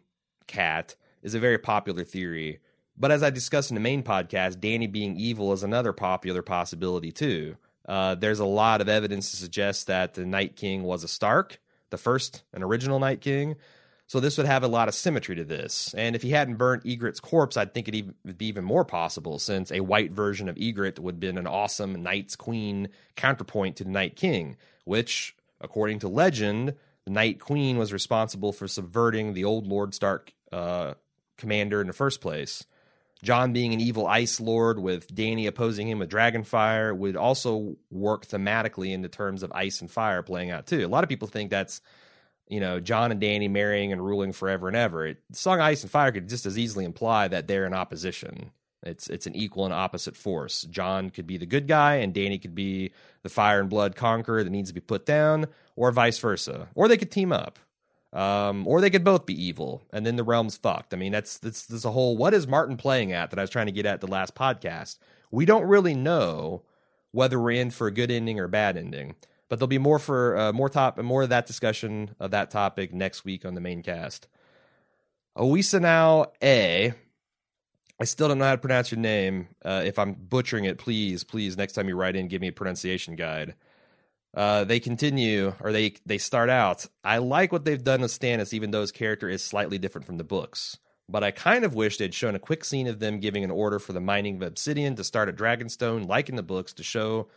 [0.47, 2.59] Cat, is a very popular theory.
[2.97, 7.11] But as I discussed in the main podcast, Dany being evil is another popular possibility
[7.11, 7.55] too.
[7.89, 11.59] Uh, there's a lot of evidence to suggest that the Night King was a Stark,
[11.89, 13.55] the first and original Night King.
[14.05, 15.93] So this would have a lot of symmetry to this.
[15.95, 19.39] And if he hadn't burnt Ygritte's corpse, I'd think it would be even more possible,
[19.39, 23.83] since a white version of Ygritte would have been an awesome Night's Queen counterpoint to
[23.83, 26.75] the Night King, which, according to legend,
[27.05, 30.93] the Night Queen was responsible for subverting the old Lord Stark uh,
[31.37, 32.65] commander in the first place.
[33.21, 38.25] Jon being an evil ice lord with Dany opposing him with dragonfire would also work
[38.25, 40.85] thematically in the terms of ice and fire playing out too.
[40.85, 41.81] A lot of people think that's
[42.47, 45.07] you know Jon and Dany marrying and ruling forever and ever.
[45.07, 48.51] It, song Ice and Fire could just as easily imply that they're in opposition.
[48.83, 50.63] It's it's an equal and opposite force.
[50.63, 52.91] Jon could be the good guy, and Dany could be
[53.23, 56.69] the fire and blood conqueror that needs to be put down, or vice versa.
[56.75, 57.59] Or they could team up.
[58.11, 60.93] Um, or they could both be evil, and then the realm's fucked.
[60.93, 63.51] I mean, that's that's there's a whole what is Martin playing at that I was
[63.51, 64.97] trying to get at the last podcast.
[65.29, 66.63] We don't really know
[67.11, 69.15] whether we're in for a good ending or bad ending,
[69.47, 72.49] but there'll be more for uh, more top and more of that discussion of that
[72.49, 74.27] topic next week on the main cast.
[75.37, 76.93] Oisa now A.
[78.01, 79.49] I still don't know how to pronounce your name.
[79.63, 82.53] Uh, if I'm butchering it, please, please, next time you write in, give me a
[82.53, 83.55] pronunciation guide.
[84.33, 86.85] Uh, they continue, or they they start out.
[87.03, 90.17] I like what they've done with Stannis, even though his character is slightly different from
[90.17, 90.77] the books.
[91.07, 93.79] But I kind of wish they'd shown a quick scene of them giving an order
[93.79, 97.29] for the mining of obsidian to start at Dragonstone, like in the books, to show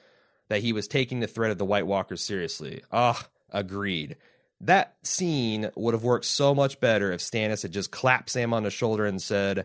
[0.48, 2.82] that he was taking the threat of the White Walkers seriously.
[2.92, 4.16] Ah, agreed.
[4.60, 8.62] That scene would have worked so much better if Stannis had just clapped Sam on
[8.62, 9.64] the shoulder and said,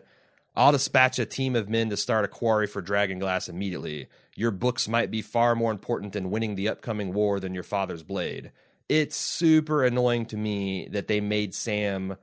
[0.58, 4.08] I'll dispatch a team of men to start a quarry for Dragonglass immediately.
[4.34, 8.02] Your books might be far more important in winning the upcoming war than your father's
[8.02, 8.50] blade.
[8.88, 12.16] It's super annoying to me that they made Sam,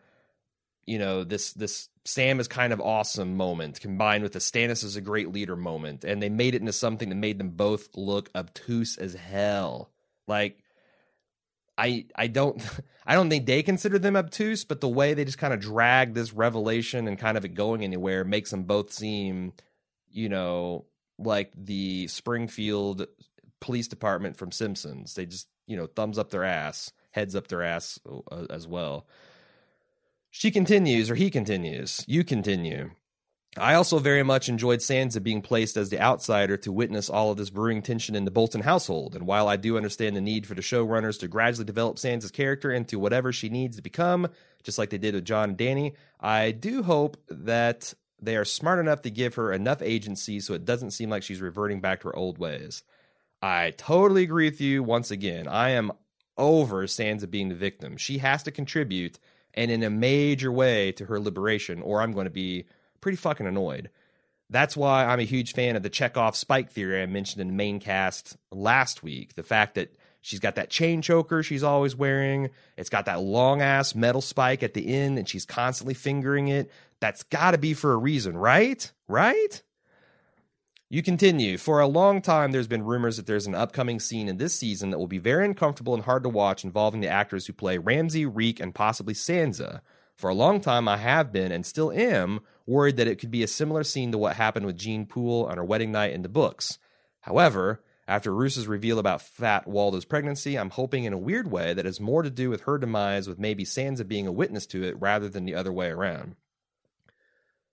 [0.86, 4.98] you know, this this Sam is kind of awesome moment combined with the Stannis is
[4.98, 8.30] a great leader moment, and they made it into something that made them both look
[8.36, 9.92] obtuse as hell.
[10.28, 10.60] Like
[11.78, 12.62] I I don't
[13.06, 16.14] I don't think they consider them obtuse, but the way they just kind of drag
[16.14, 19.54] this revelation and kind of it going anywhere makes them both seem,
[20.10, 20.86] you know,
[21.18, 23.06] like the Springfield
[23.60, 25.14] Police Department from Simpsons.
[25.14, 28.00] They just you know thumbs up their ass, heads up their ass
[28.32, 29.08] uh, as well.
[30.32, 32.04] She continues, or he continues.
[32.08, 32.92] You continue.
[33.58, 37.38] I also very much enjoyed Sansa being placed as the outsider to witness all of
[37.38, 39.16] this brewing tension in the Bolton household.
[39.16, 42.72] And while I do understand the need for the showrunners to gradually develop Sansa's character
[42.72, 44.28] into whatever she needs to become,
[44.64, 48.80] just like they did with Jon and Dany, I do hope that they are smart
[48.80, 52.10] enough to give her enough agency so it doesn't seem like she's reverting back to
[52.10, 52.84] her old ways.
[53.42, 55.48] I totally agree with you once again.
[55.48, 55.94] I am
[56.38, 57.96] over Sansa being the victim.
[57.96, 59.18] She has to contribute
[59.54, 62.66] and in a major way to her liberation, or I'm going to be
[63.06, 63.92] pretty fucking annoyed.
[64.50, 67.54] That's why I'm a huge fan of the Chekhov spike theory I mentioned in the
[67.54, 69.36] main cast last week.
[69.36, 73.62] The fact that she's got that chain choker she's always wearing, it's got that long
[73.62, 76.72] ass metal spike at the end, and she's constantly fingering it.
[77.00, 78.92] That's got to be for a reason, right?
[79.08, 79.62] Right?
[80.90, 81.60] You continue.
[81.60, 84.90] For a long time, there's been rumors that there's an upcoming scene in this season
[84.90, 88.26] that will be very uncomfortable and hard to watch involving the actors who play Ramsay,
[88.26, 89.82] Reek, and possibly Sansa.
[90.16, 93.44] For a long time, I have been and still am worried that it could be
[93.44, 96.30] a similar scene to what happened with Jeyne Poole on her wedding night in the
[96.30, 96.80] books.
[97.22, 101.86] However, after Roose's reveal about Fat Walda's pregnancy, I'm hoping in a weird way that
[101.86, 105.00] has more to do with her demise, with maybe Sansa being a witness to it
[105.00, 106.36] rather than the other way around.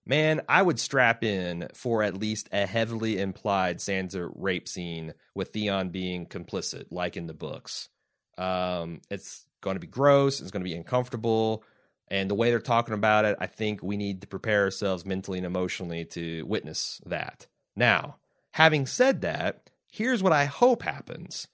[0.05, 5.49] Man, I would strap in for at least a heavily implied Sansa rape scene with
[5.49, 7.89] Theon being complicit, like in the books.
[8.37, 10.41] Um, it's going to be gross.
[10.41, 11.63] It's going to be uncomfortable.
[12.09, 15.39] And the way they're talking about it, I think we need to prepare ourselves mentally
[15.39, 17.47] and emotionally to witness that.
[17.75, 18.17] Now,
[18.51, 21.47] having said that, here's what I hope happens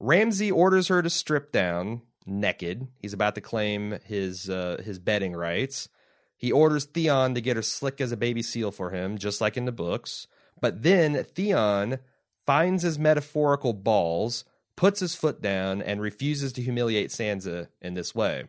[0.00, 2.88] Ramsay orders her to strip down naked.
[3.00, 5.88] He's about to claim his uh, his bedding rights.
[6.36, 9.56] He orders Theon to get her slick as a baby seal for him, just like
[9.56, 10.26] in the books.
[10.60, 12.00] But then Theon
[12.44, 14.44] finds his metaphorical balls,
[14.76, 18.44] puts his foot down, and refuses to humiliate Sansa in this way.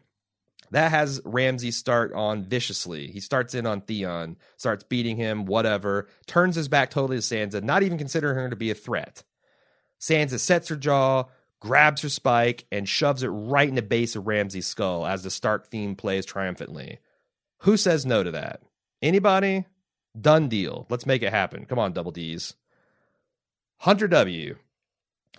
[0.72, 3.08] That has Ramsay start on viciously.
[3.08, 7.64] He starts in on Theon, starts beating him, whatever, turns his back totally to Sansa,
[7.64, 9.24] not even considering her to be a threat.
[10.00, 11.26] Sansa sets her jaw,
[11.60, 15.32] grabs her spike, and shoves it right in the base of Ramsay's skull as the
[15.32, 17.00] Stark theme plays triumphantly.
[17.60, 18.62] Who says no to that?
[19.02, 19.66] Anybody?
[20.20, 20.86] Done deal.
[20.90, 21.66] Let's make it happen.
[21.66, 22.56] Come on, double D's.
[23.80, 24.56] Hunter W.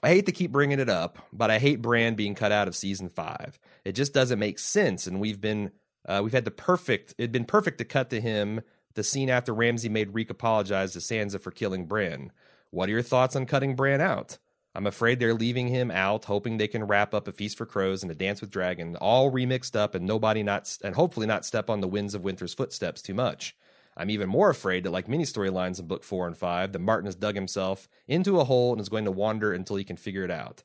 [0.03, 2.77] I hate to keep bringing it up, but I hate Bran being cut out of
[2.77, 3.59] season five.
[3.85, 5.71] It just doesn't make sense, and we've been
[6.07, 7.15] uh, we've had the perfect.
[7.19, 8.61] It'd been perfect to cut to him
[8.95, 12.33] the scene after Ramsay made Reek apologize to Sansa for killing Bran.
[12.71, 14.39] What are your thoughts on cutting Bran out?
[14.75, 18.03] I'm afraid they're leaving him out, hoping they can wrap up a feast for crows
[18.03, 21.71] and a dance with dragon, all remixed up, and nobody not and hopefully not step
[21.71, 23.57] on the winds of winter's footsteps too much.
[23.97, 27.07] I'm even more afraid that, like many storylines in book four and five, that Martin
[27.07, 30.25] has dug himself into a hole and is going to wander until he can figure
[30.25, 30.63] it out.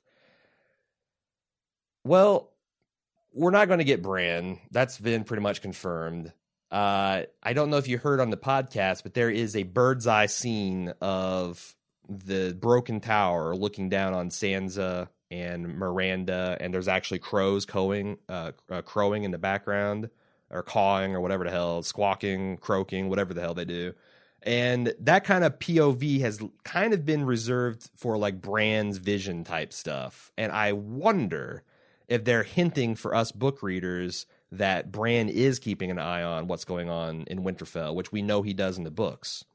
[2.03, 2.51] Well,
[3.33, 4.59] we're not going to get Bran.
[4.71, 6.33] That's been pretty much confirmed.
[6.69, 10.07] Uh, I don't know if you heard on the podcast, but there is a bird's
[10.07, 11.75] eye scene of
[12.09, 18.51] the broken tower looking down on Sansa and Myranda, and there's actually crows crowing, uh,
[18.69, 20.09] uh, crowing in the background
[20.51, 23.93] or cawing or whatever the hell, squawking, croaking, whatever the hell they do.
[24.43, 29.71] And that kind of POV has kind of been reserved for like Bran's vision type
[29.71, 30.31] stuff.
[30.37, 31.63] And I wonder
[32.07, 36.65] if they're hinting for us book readers that Bran is keeping an eye on what's
[36.65, 39.45] going on in Winterfell, which we know he does in the books.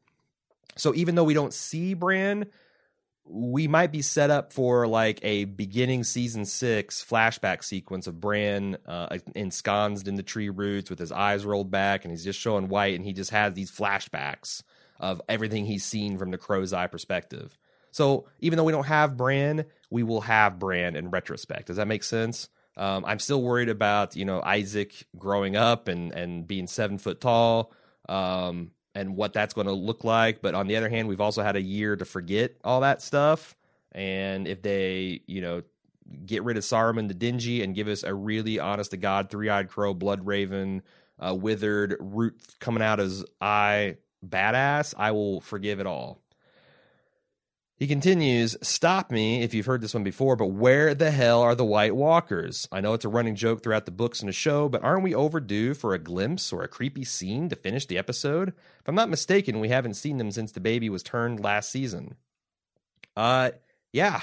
[0.77, 2.47] So even though we don't see Bran,
[3.29, 8.77] we might be set up for like a beginning season six flashback sequence of Bran
[8.87, 12.69] uh, ensconced in the tree roots with his eyes rolled back and he's just showing
[12.69, 14.63] white and he just has these flashbacks
[15.01, 17.59] of everything he's seen from the crow's eye perspective.
[17.91, 21.67] So even though we don't have Bran, we will have Bran in retrospect.
[21.67, 22.49] Does that make sense?
[22.77, 27.21] Um, I'm still worried about you know Isaac growing up and and being seven foot
[27.21, 27.73] tall.
[28.09, 30.41] Um, and what that's going to look like.
[30.41, 33.55] But on the other hand, we've also had a year to forget all that stuff.
[33.93, 35.63] And if they, you know,
[36.25, 39.51] get rid of Saruman the Dingy and give us a really honest to God three
[39.51, 40.83] eyed crow, blood raven,
[41.19, 46.21] uh, withered root coming out his eye, badass, I will forgive it all.
[47.77, 51.55] He continues, Stop me if you've heard this one before, but where the hell are
[51.55, 52.67] the White Walkers?
[52.73, 55.15] I know it's a running joke throughout the books and the show, but aren't we
[55.15, 58.49] overdue for a glimpse or a creepy scene to finish the episode?
[58.49, 62.15] If I'm not mistaken, we haven't seen them since the baby was turned last season.
[63.15, 63.51] Uh,
[63.93, 64.23] yeah,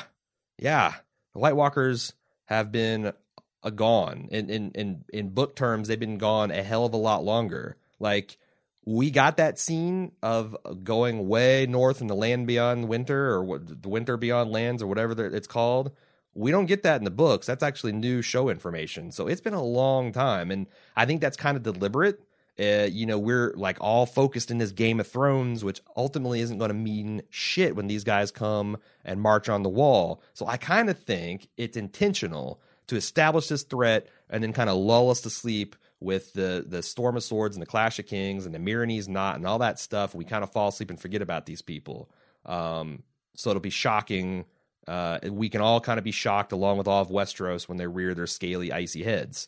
[0.58, 0.94] yeah.
[1.34, 2.14] The White Walkers
[2.46, 3.14] have been
[3.62, 4.30] a gone.
[4.32, 7.76] In, in, in, in book terms, they've been gone a hell of a lot longer.
[8.00, 8.40] Like,
[8.86, 13.90] we got that scene of going way north in the land beyond winter or the
[13.90, 15.92] winter beyond lands or whatever it's called.
[16.34, 17.46] We don't get that in the books.
[17.46, 19.12] That's actually new show information.
[19.12, 20.52] So it's been a long time.
[20.52, 22.20] And I think that's kind of deliberate.
[22.60, 26.58] Uh, you know, we're like all focused in this Game of Thrones, which ultimately isn't
[26.58, 30.22] going to mean shit when these guys come and march on the wall.
[30.34, 34.78] So I kind of think it's intentional to establish this threat and then kind of
[34.78, 38.46] lull us to sleep with the the Storm of Swords and the Clash of Kings
[38.46, 40.14] and the Meereenese Knot and all that stuff.
[40.14, 42.10] We kind of fall asleep and forget about these people.
[42.46, 43.04] Um,
[43.36, 44.46] so it'll be shocking.
[44.88, 47.88] Uh, we can all kind of be shocked along with all of Westeros when they
[47.88, 49.48] rear their scaly, icy heads.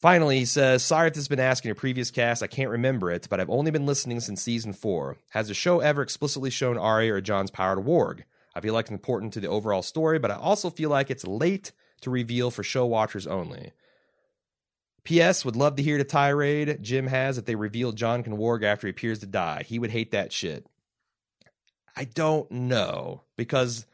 [0.00, 2.42] Finally, he says, Sorry if this has been asked in a previous cast.
[2.42, 5.16] I can't remember it, but I've only been listening since season four.
[5.30, 8.22] Has the show ever explicitly shown Arya or Jon's power to warg?
[8.54, 11.26] I feel like it's important to the overall story, but I also feel like it's
[11.26, 13.72] late to reveal for show watchers only.
[15.04, 15.44] P.S.
[15.44, 18.86] Would love to hear the tirade Jim has if they reveal Jon can warg after
[18.86, 19.64] he appears to die.
[19.66, 20.66] He would hate that shit.
[21.96, 23.86] I don't know because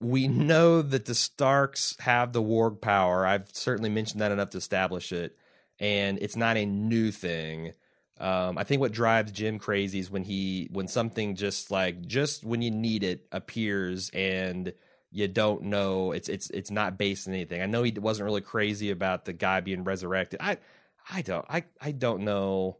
[0.00, 3.26] we know that the Starks have the warg power.
[3.26, 5.36] I've certainly mentioned that enough to establish it,
[5.78, 7.72] and it's not a new thing.
[8.18, 12.44] Um, I think what drives Jim crazy is when he when something just like just
[12.44, 14.72] when you need it appears and
[15.16, 17.62] you don't know it's it's it's not based on anything.
[17.62, 20.40] I know he wasn't really crazy about the guy being resurrected.
[20.42, 20.58] I
[21.10, 22.76] I don't I I don't know.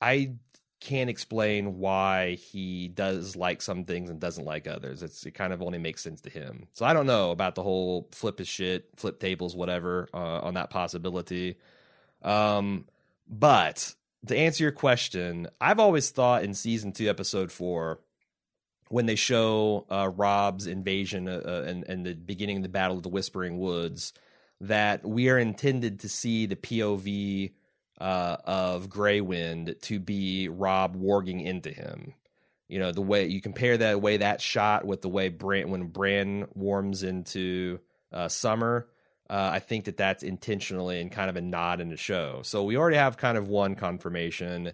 [0.00, 0.36] I
[0.80, 5.02] can't explain why he does like some things and doesn't like others.
[5.02, 6.66] It's it kind of only makes sense to him.
[6.72, 10.54] So I don't know about the whole flip his shit, flip tables, whatever uh, on
[10.54, 11.58] that possibility.
[12.22, 12.86] Um,
[13.28, 13.94] but
[14.28, 18.00] to answer your question, I've always thought in season two, episode four,
[18.90, 22.96] when they show uh, Robb's invasion uh, uh, and, and the beginning of the Battle
[22.96, 24.12] of the Whispering Woods,
[24.60, 27.52] that we are intended to see the POV
[28.00, 32.14] uh, of Grey Wind to be Robb warging into him.
[32.68, 35.88] You know the way you compare that way that shot with the way Bran when
[35.88, 37.80] Bran wargs into
[38.12, 38.88] uh, Summer.
[39.28, 42.40] Uh, I think that that's intentionally and kind of a nod in the show.
[42.42, 44.72] So we already have kind of one confirmation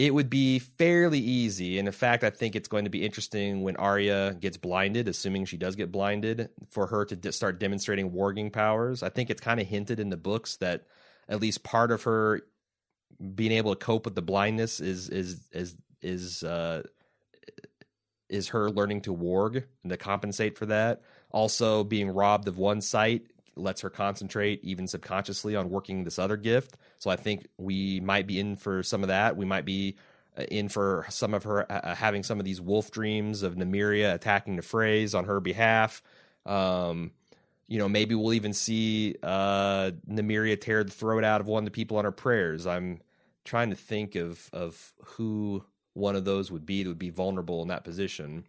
[0.00, 1.78] it would be fairly easy.
[1.78, 5.44] And in fact, I think it's going to be interesting when Arya gets blinded, assuming
[5.44, 9.02] she does get blinded, for her to d- start demonstrating warging powers.
[9.02, 10.86] I think it's kind of hinted in the books that
[11.28, 12.40] at least part of her
[13.34, 16.82] being able to cope with the blindness is is is is uh,
[18.30, 21.02] is her learning to warg and to compensate for that.
[21.30, 23.26] Also, being robbed of one sight
[23.60, 26.76] lets her concentrate even subconsciously on working this other gift.
[26.98, 29.36] So I think we might be in for some of that.
[29.36, 29.96] We might be
[30.38, 33.56] uh, in for some of her uh, uh, having some of these wolf dreams of
[33.56, 36.02] Nymeria attacking the Freys on her behalf.
[36.46, 37.12] Um,
[37.66, 39.92] you know, maybe we'll even see uh,
[40.60, 42.66] tear the throat out of one of the people on her prayers.
[42.66, 43.00] I'm
[43.44, 47.62] trying to think of of who one of those would be that would be vulnerable
[47.62, 48.44] in that position.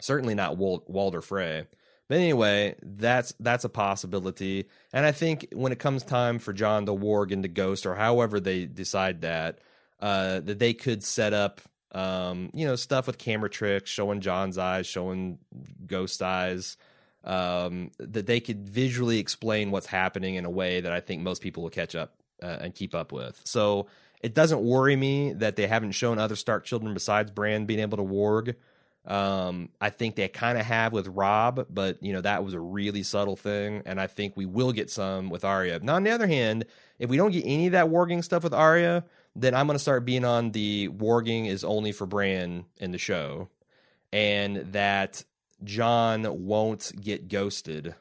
[0.00, 1.66] Certainly not Wal- Walder Frey.
[2.08, 4.66] But anyway, that's that's a possibility.
[4.92, 8.40] And I think when it comes time for Jon to warg into Ghost or however
[8.40, 9.60] they decide that,
[10.00, 11.60] uh, that they could set up
[11.94, 15.38] um, you know, stuff with camera tricks, showing Jon's eyes, showing
[15.86, 16.76] ghost eyes,
[17.22, 21.40] um, that they could visually explain what's happening in a way that I think most
[21.40, 23.40] people will catch up uh, and keep up with.
[23.44, 23.86] So
[24.20, 27.98] it doesn't worry me that they haven't shown other Stark children besides Bran being able
[27.98, 28.56] to warg.
[29.06, 32.60] Um, I think they kind of have with Robb, but you know that was a
[32.60, 35.80] really subtle thing, and I think we will get some with Arya.
[35.80, 36.64] Now, on the other hand,
[36.98, 39.04] if we don't get any of that warging stuff with Arya,
[39.36, 42.98] then I'm going to start being on the warging is only for Bran in the
[42.98, 43.50] show,
[44.10, 45.22] and that
[45.62, 47.94] Jon won't get ghosted.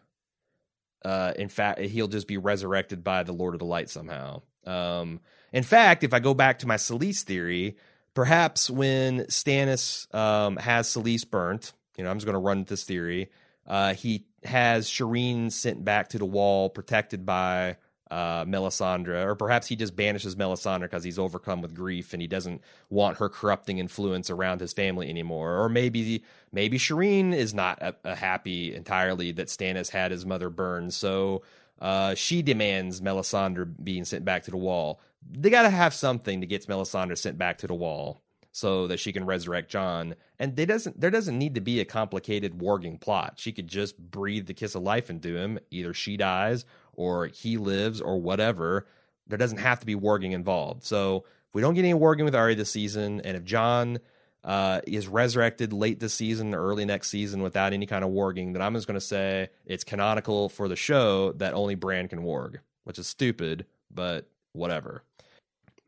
[1.04, 4.42] Uh, in fact, he'll just be resurrected by the Lord of the Light somehow.
[4.66, 5.20] Um,
[5.52, 7.76] in fact, if I go back to my Selyse theory,
[8.14, 12.84] perhaps when Stannis um, has Selyse burnt, you know, I'm just going to run this
[12.84, 13.30] theory.
[13.68, 17.78] Uh, he has Shireen sent back to the wall, protected by
[18.12, 22.28] uh, Melisandre, or perhaps he just banishes Melisandre because he's overcome with grief and he
[22.28, 25.60] doesn't want her corrupting influence around his family anymore.
[25.60, 30.50] Or maybe maybe Shireen is not a, a happy entirely that Stannis had his mother
[30.50, 31.42] burned, so
[31.82, 35.00] uh, she demands Melisandre being sent back to the wall
[35.32, 38.22] they got to have something to get Melisandre sent back to the wall
[38.52, 40.16] so that she can resurrect Jon.
[40.40, 43.34] And they doesn't there doesn't need to be a complicated warging plot.
[43.38, 45.60] She could just breathe the kiss of life into him.
[45.72, 48.88] Either she dies or he lives or whatever.
[49.28, 50.84] There doesn't have to be warging involved.
[50.84, 54.00] So if we don't get any warging with Arya this season, and if Jon
[54.44, 58.54] uh, is resurrected late this season or early next season without any kind of warging,
[58.54, 62.20] then I'm just going to say it's canonical for the show that only Bran can
[62.20, 65.04] warg, which is stupid, but whatever.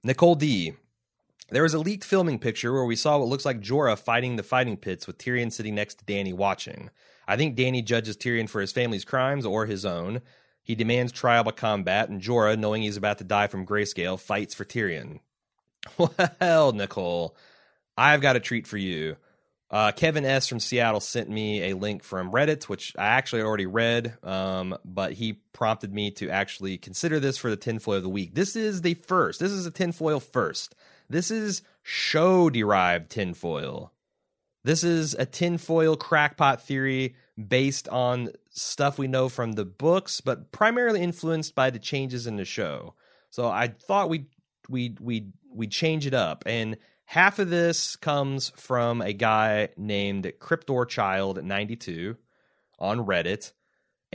[0.06, 0.74] Nicole D.
[1.50, 4.44] There was a leaked filming picture where we saw what looks like Jorah fighting the
[4.44, 6.92] fighting pits with Tyrion sitting next to Dany watching.
[7.28, 10.22] I think Dany judges Tyrion for his family's crimes or his own.
[10.62, 14.54] He demands trial by combat, and Jorah, knowing he's about to die from grayscale, fights
[14.54, 15.22] for Tyrion.
[16.40, 17.36] Well, Nicole,
[17.98, 19.18] I've got a treat for you.
[19.72, 20.48] Uh, Kevin S.
[20.48, 25.14] from Seattle sent me a link from Reddit, which I actually already read, um, but
[25.14, 28.36] he prompted me to actually consider this for the tinfoil of the week.
[28.36, 29.40] This is the first.
[29.40, 30.76] This is a tinfoil first.
[31.10, 33.92] This is show derived tinfoil.
[34.64, 37.16] This is a tinfoil crackpot theory
[37.48, 42.36] based on stuff we know from the books, but primarily influenced by the changes in
[42.38, 42.96] the show.
[43.30, 44.28] So I thought we
[44.70, 50.32] we we we change it up and half of this comes from a guy named
[50.40, 52.18] Cryptor Child 92
[52.80, 53.52] on Reddit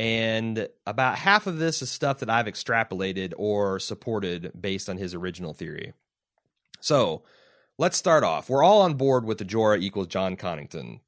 [0.01, 5.15] and about half of this is stuff that I've extrapolated or supported based on his
[5.15, 5.93] original theory.
[6.81, 7.25] So,
[7.77, 8.49] let's start off.
[8.49, 11.01] We're all on board with the Jorah equals Jon Connington.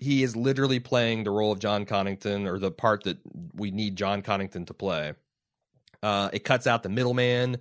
[0.00, 3.16] He is literally playing the role of Jon Connington or the part that
[3.54, 5.14] we need Jon Connington to play.
[6.02, 7.56] Uh, it cuts out the middleman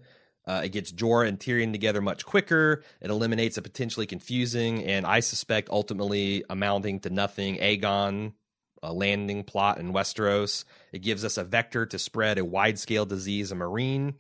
[0.46, 2.84] uh, it gets Jorah and Tyrion together much quicker.
[3.02, 8.34] It eliminates a potentially confusing and I suspect ultimately amounting to nothing Aegon
[8.84, 10.66] a landing plot in Westeros.
[10.92, 14.16] It gives us a vector to spread a wide scale disease in Meereen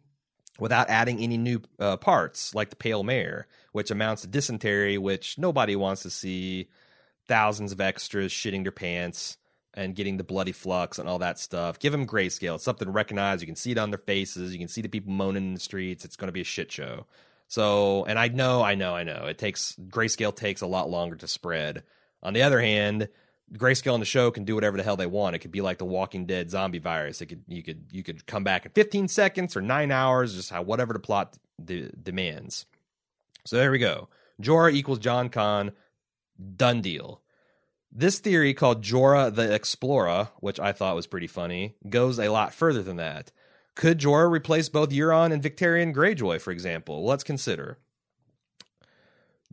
[0.57, 5.37] without adding any new uh, parts like the Pale Mare, which amounts to dysentery, which
[5.37, 6.69] nobody wants to see.
[7.25, 9.37] Thousands of extras shitting their pants
[9.73, 11.79] and getting the bloody flux and all that stuff.
[11.79, 12.55] Give them grayscale.
[12.55, 13.41] It's something to recognize.
[13.41, 14.53] You can see it on their faces.
[14.53, 16.05] You can see the people moaning in the streets.
[16.05, 17.05] It's going to be a shit show.
[17.47, 19.25] So, and I know, I know, I know.
[19.25, 21.83] It takes grayscale takes a lot longer to spread.
[22.21, 23.09] On the other hand,
[23.53, 25.35] grayscale on the show can do whatever the hell they want.
[25.35, 27.21] It could be like the Walking Dead zombie virus.
[27.21, 30.49] It could you could you could come back in 15 seconds or nine hours, just
[30.49, 32.65] how whatever the plot de- demands.
[33.45, 34.09] So there we go.
[34.41, 35.71] Jorah equals Jon Con.
[36.55, 37.21] Done deal.
[37.95, 42.51] This theory, called Jorah the Explorer, which I thought was pretty funny, goes a lot
[42.51, 43.31] further than that.
[43.75, 47.05] Could Jorah replace both Euron and Victarion Greyjoy, for example?
[47.05, 47.77] Let's consider.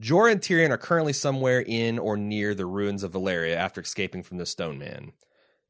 [0.01, 4.22] Jorah and Tyrion are currently somewhere in or near the ruins of Valyria after escaping
[4.22, 5.12] from the Stone Man.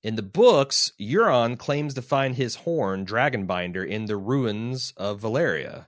[0.05, 5.87] In the books, Euron claims to find his horn, Dragonbinder, in the ruins of Valyria.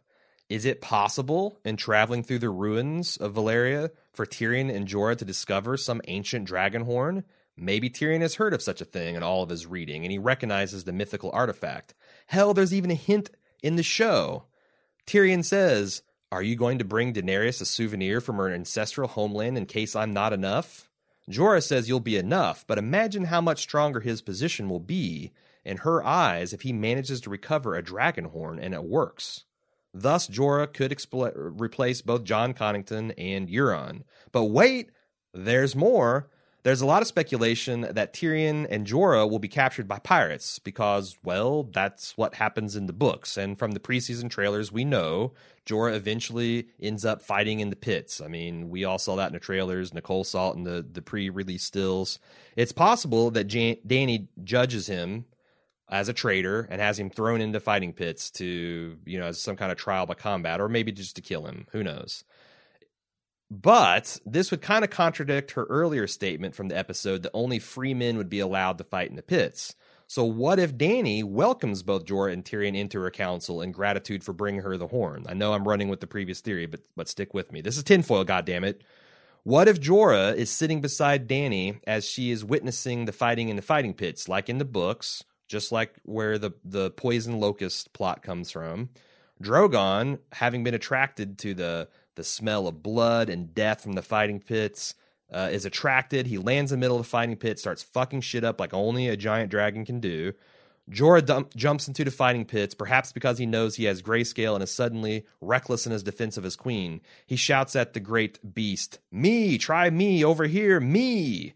[0.53, 5.24] Is it possible, in traveling through the ruins of Valyria, for Tyrion and Jorah to
[5.24, 7.24] discover some ancient dragon horn?
[7.57, 10.18] Maybe Tyrion has heard of such a thing in all of his reading, and he
[10.18, 11.94] recognizes the mythical artifact.
[12.26, 13.30] Hell, there's even a hint
[13.62, 14.44] in the show.
[15.07, 19.64] Tyrion says, Are you going to bring Daenerys a souvenir from her ancestral homeland in
[19.64, 20.90] case I'm not enough?
[21.30, 25.32] Jorah says you'll be enough, but imagine how much stronger his position will be
[25.64, 29.44] in her eyes if he manages to recover a dragon horn and it works.
[29.95, 34.03] Thus, Jorah could expl- replace both Jon Connington and Euron.
[34.32, 34.90] But wait,
[35.34, 36.28] there's more.
[36.64, 41.18] There's a lot of speculation that Tyrion and Jorah will be captured by pirates because,
[41.24, 43.36] well, that's what happens in the books.
[43.36, 45.32] And from the preseason trailers, we know
[45.66, 48.20] Jorah eventually ends up fighting in the pits.
[48.20, 49.93] I mean, we all saw that in the trailers.
[49.93, 52.20] Nicole saw it in the, the pre release stills.
[52.55, 55.24] It's possible that Jan- Dany judges him
[55.93, 59.57] as a traitor and has him thrown into fighting pits to, you know, as some
[59.57, 61.66] kind of trial by combat, or maybe just to kill him.
[61.72, 62.24] Who knows?
[63.51, 67.93] But this would kind of contradict her earlier statement from the episode that only free
[67.93, 69.74] men would be allowed to fight in the pits.
[70.07, 74.32] So, what if Dany welcomes both Jorah and Tyrion into her council in gratitude for
[74.32, 75.24] bringing her the horn?
[75.28, 77.61] I know I'm running with the previous theory, but but stick with me.
[77.61, 78.80] This is tinfoil, goddammit.
[79.45, 83.62] What if Jorah is sitting beside Dany as she is witnessing the fighting in the
[83.62, 88.50] fighting pits, like in the books, just like where the the poison locust plot comes
[88.50, 88.88] from.
[89.40, 94.40] Drogon, having been attracted to the the smell of blood and death from the fighting
[94.40, 94.94] pits,
[95.30, 96.26] uh, is attracted.
[96.26, 99.09] He lands in the middle of the fighting pit, starts fucking shit up like only
[99.09, 100.32] a giant dragon can do.
[100.90, 104.64] Jorah dump, jumps into the fighting pits, perhaps because he knows he has grayscale and
[104.64, 107.00] is suddenly reckless in his defense of his queen.
[107.26, 111.55] He shouts at the great beast, Me, try me, over here, me.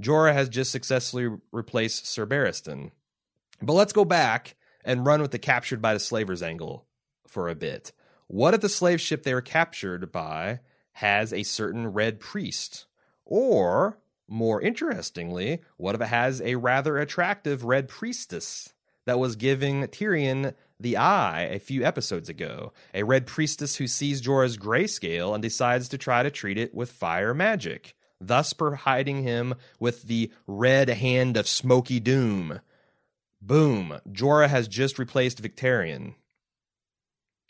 [0.00, 2.92] Jorah has just successfully replaced Ser Barristan.
[3.62, 6.86] But let's go back and run with the captured by the slavers angle
[7.26, 7.92] for a bit.
[8.26, 10.60] What if the slave ship they were captured by
[10.92, 12.86] has a certain red priest?
[13.24, 13.98] Or,
[14.28, 18.72] more interestingly, what if it has a rather attractive red priestess
[19.04, 22.72] that was giving Tyrion the eye a few episodes ago?
[22.94, 26.90] A red priestess who sees Jorah's grayscale and decides to try to treat it with
[26.90, 32.60] fire magic, thus providing him with the red hand of smoky doom
[33.40, 33.98] Boom.
[34.10, 36.14] Jorah has just replaced Victarion.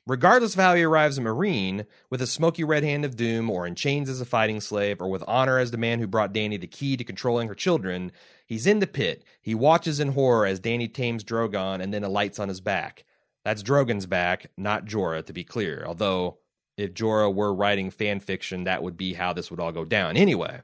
[0.07, 3.67] Regardless of how he arrives a Meereen, with a smoky red hand of doom, or
[3.67, 6.61] in chains as a fighting slave, or with honor as the man who brought Dany
[6.61, 8.11] the key to controlling her children,
[8.47, 9.23] he's in the pit.
[9.41, 13.05] He watches in horror as Dany tames Drogon and then alights on his back.
[13.45, 15.85] That's Drogon's back, not Jorah, to be clear.
[15.87, 16.39] Although,
[16.77, 20.17] if Jorah were writing fan fiction, that would be how this would all go down.
[20.17, 20.61] Anyway,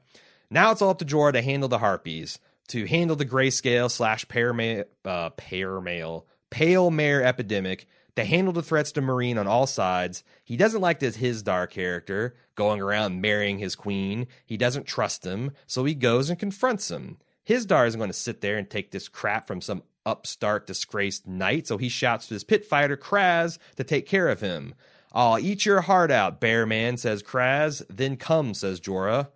[0.49, 4.27] now it's all up to Jorah to handle the Harpies, to handle the grayscale slash
[4.27, 9.47] pale male, uh, pale male, pale mare epidemic, to handle the threats to Meereen on
[9.47, 10.23] all sides.
[10.43, 14.27] He doesn't like this Hizdahr character going around marrying his queen.
[14.45, 17.17] He doesn't trust him, so he goes and confronts him.
[17.47, 21.67] Hizdahr isn't going to sit there and take this crap from some upstart, disgraced knight,
[21.67, 24.73] so he shouts to his pit fighter, Khrazz, to take care of him.
[25.13, 27.83] I'll eat your heart out, bear man, says Khrazz.
[27.89, 29.29] Then come, says Jorah.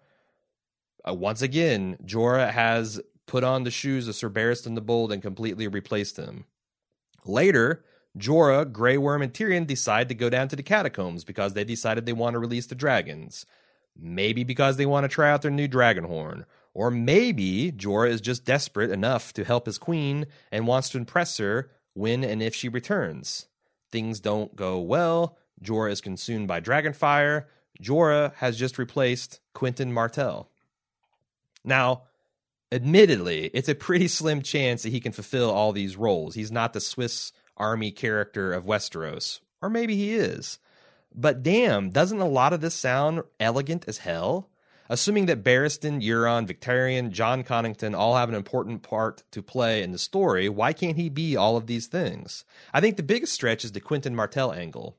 [1.08, 3.02] Uh, once again, Jorah has
[3.32, 6.44] put on the shoes of Sir Barristan the Bold and completely replaced him.
[7.26, 7.82] Later,
[8.18, 12.06] Jorah, Grey Worm, and Tyrion decide to go down to the catacombs because they decided
[12.06, 13.46] they want to release the dragons.
[13.98, 16.46] Maybe because they want to try out their new dragon horn.
[16.74, 21.38] Or maybe Jorah is just desperate enough to help his queen and wants to impress
[21.38, 23.48] her when and if she returns.
[23.94, 25.38] Things don't go well.
[25.64, 27.46] Jorah is consumed by dragonfire.
[27.82, 30.50] Jorah has just replaced Quentyn Martell.
[31.64, 32.04] Now,
[32.72, 36.36] admittedly, it's a pretty slim chance that he can fulfill all these roles.
[36.36, 39.40] He's not the Swiss army character of Westeros.
[39.62, 40.60] Or maybe he is.
[41.14, 44.50] But damn, doesn't a lot of this sound elegant as hell?
[44.90, 49.92] Assuming that Barristan, Euron, Victarion, Jon Connington all have an important part to play in
[49.92, 52.44] the story, why can't he be all of these things?
[52.74, 54.98] I think the biggest stretch is the Quentyn Martell angle.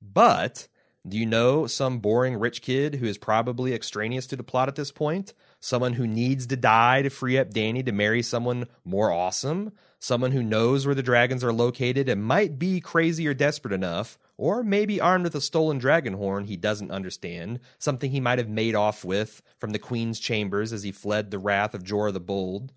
[0.00, 0.68] But
[1.06, 4.76] do you know some boring rich kid who is probably extraneous to the plot at
[4.76, 5.34] this point?
[5.62, 9.72] Someone who needs to die to free up Dany to marry someone more awesome?
[10.02, 14.18] someone who knows where the dragons are located and might be crazy or desperate enough,
[14.36, 18.48] or maybe armed with a stolen dragon horn he doesn't understand, something he might have
[18.48, 22.18] made off with from the queen's chambers as he fled the wrath of Jorah the
[22.18, 22.72] Bold.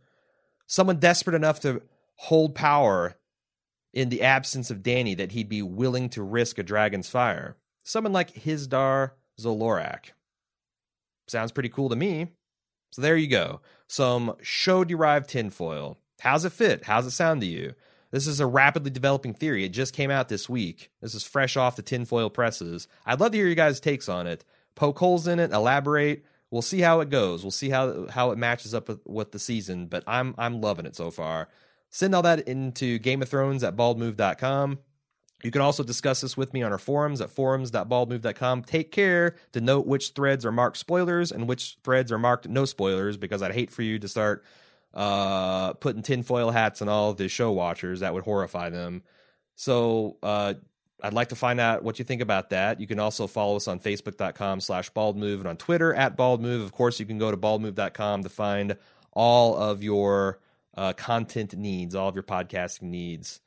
[0.68, 1.82] Someone desperate enough to
[2.16, 3.18] hold power
[3.92, 7.58] in the absence of Dany that he'd be willing to risk a dragon's fire.
[7.84, 10.12] Someone like Hizdahr zo Loraq.
[11.28, 12.28] Sounds pretty cool to me.
[12.96, 13.60] So there you go.
[13.90, 15.98] Some show derived tinfoil.
[16.22, 16.86] How's it fit?
[16.86, 17.74] How's it sound to you?
[18.12, 19.66] This is a rapidly developing theory.
[19.66, 20.92] It just came out this week.
[21.02, 22.88] This is fresh off the tinfoil presses.
[23.06, 24.46] I'd love to hear your guys' takes on it.
[24.76, 26.24] Poke holes in it, elaborate.
[26.52, 27.44] We'll see how it goes.
[27.44, 29.88] We'll see how how it matches up with, with the season.
[29.88, 31.50] But I'm I'm loving it so far.
[31.90, 34.80] Send all that into Game of Thrones at baldmove.com.
[35.44, 38.64] You can also discuss this with me on our forums at forums.baldmove.com.
[38.64, 42.66] Take care to note which threads are marked spoilers and which threads are marked no
[42.66, 44.44] spoilers because I'd hate for you to start
[44.94, 48.00] uh, putting tinfoil hats on all the show watchers.
[48.00, 49.04] That would horrify them.
[49.56, 50.56] So uh,
[51.04, 52.80] I'd like to find out what you think about that.
[52.80, 56.64] You can also follow us on facebook.com slash baldmove and on Twitter at baldmove.
[56.64, 58.78] Of course, you can go to baldmove.com to find
[59.12, 60.40] all of your
[60.76, 63.42] uh, content needs, all of your podcasting needs.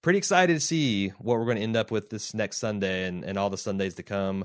[0.00, 3.24] Pretty excited to see what we're going to end up with this next Sunday and,
[3.24, 4.44] and all the Sundays to come.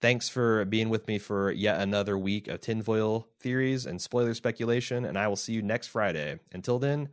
[0.00, 5.04] Thanks for being with me for yet another week of tinfoil theories and spoiler speculation,
[5.04, 6.38] and I will see you next Friday.
[6.52, 7.08] Until then,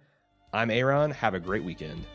[0.54, 1.12] I'm Aaron.
[1.12, 2.06] Have a great weekend.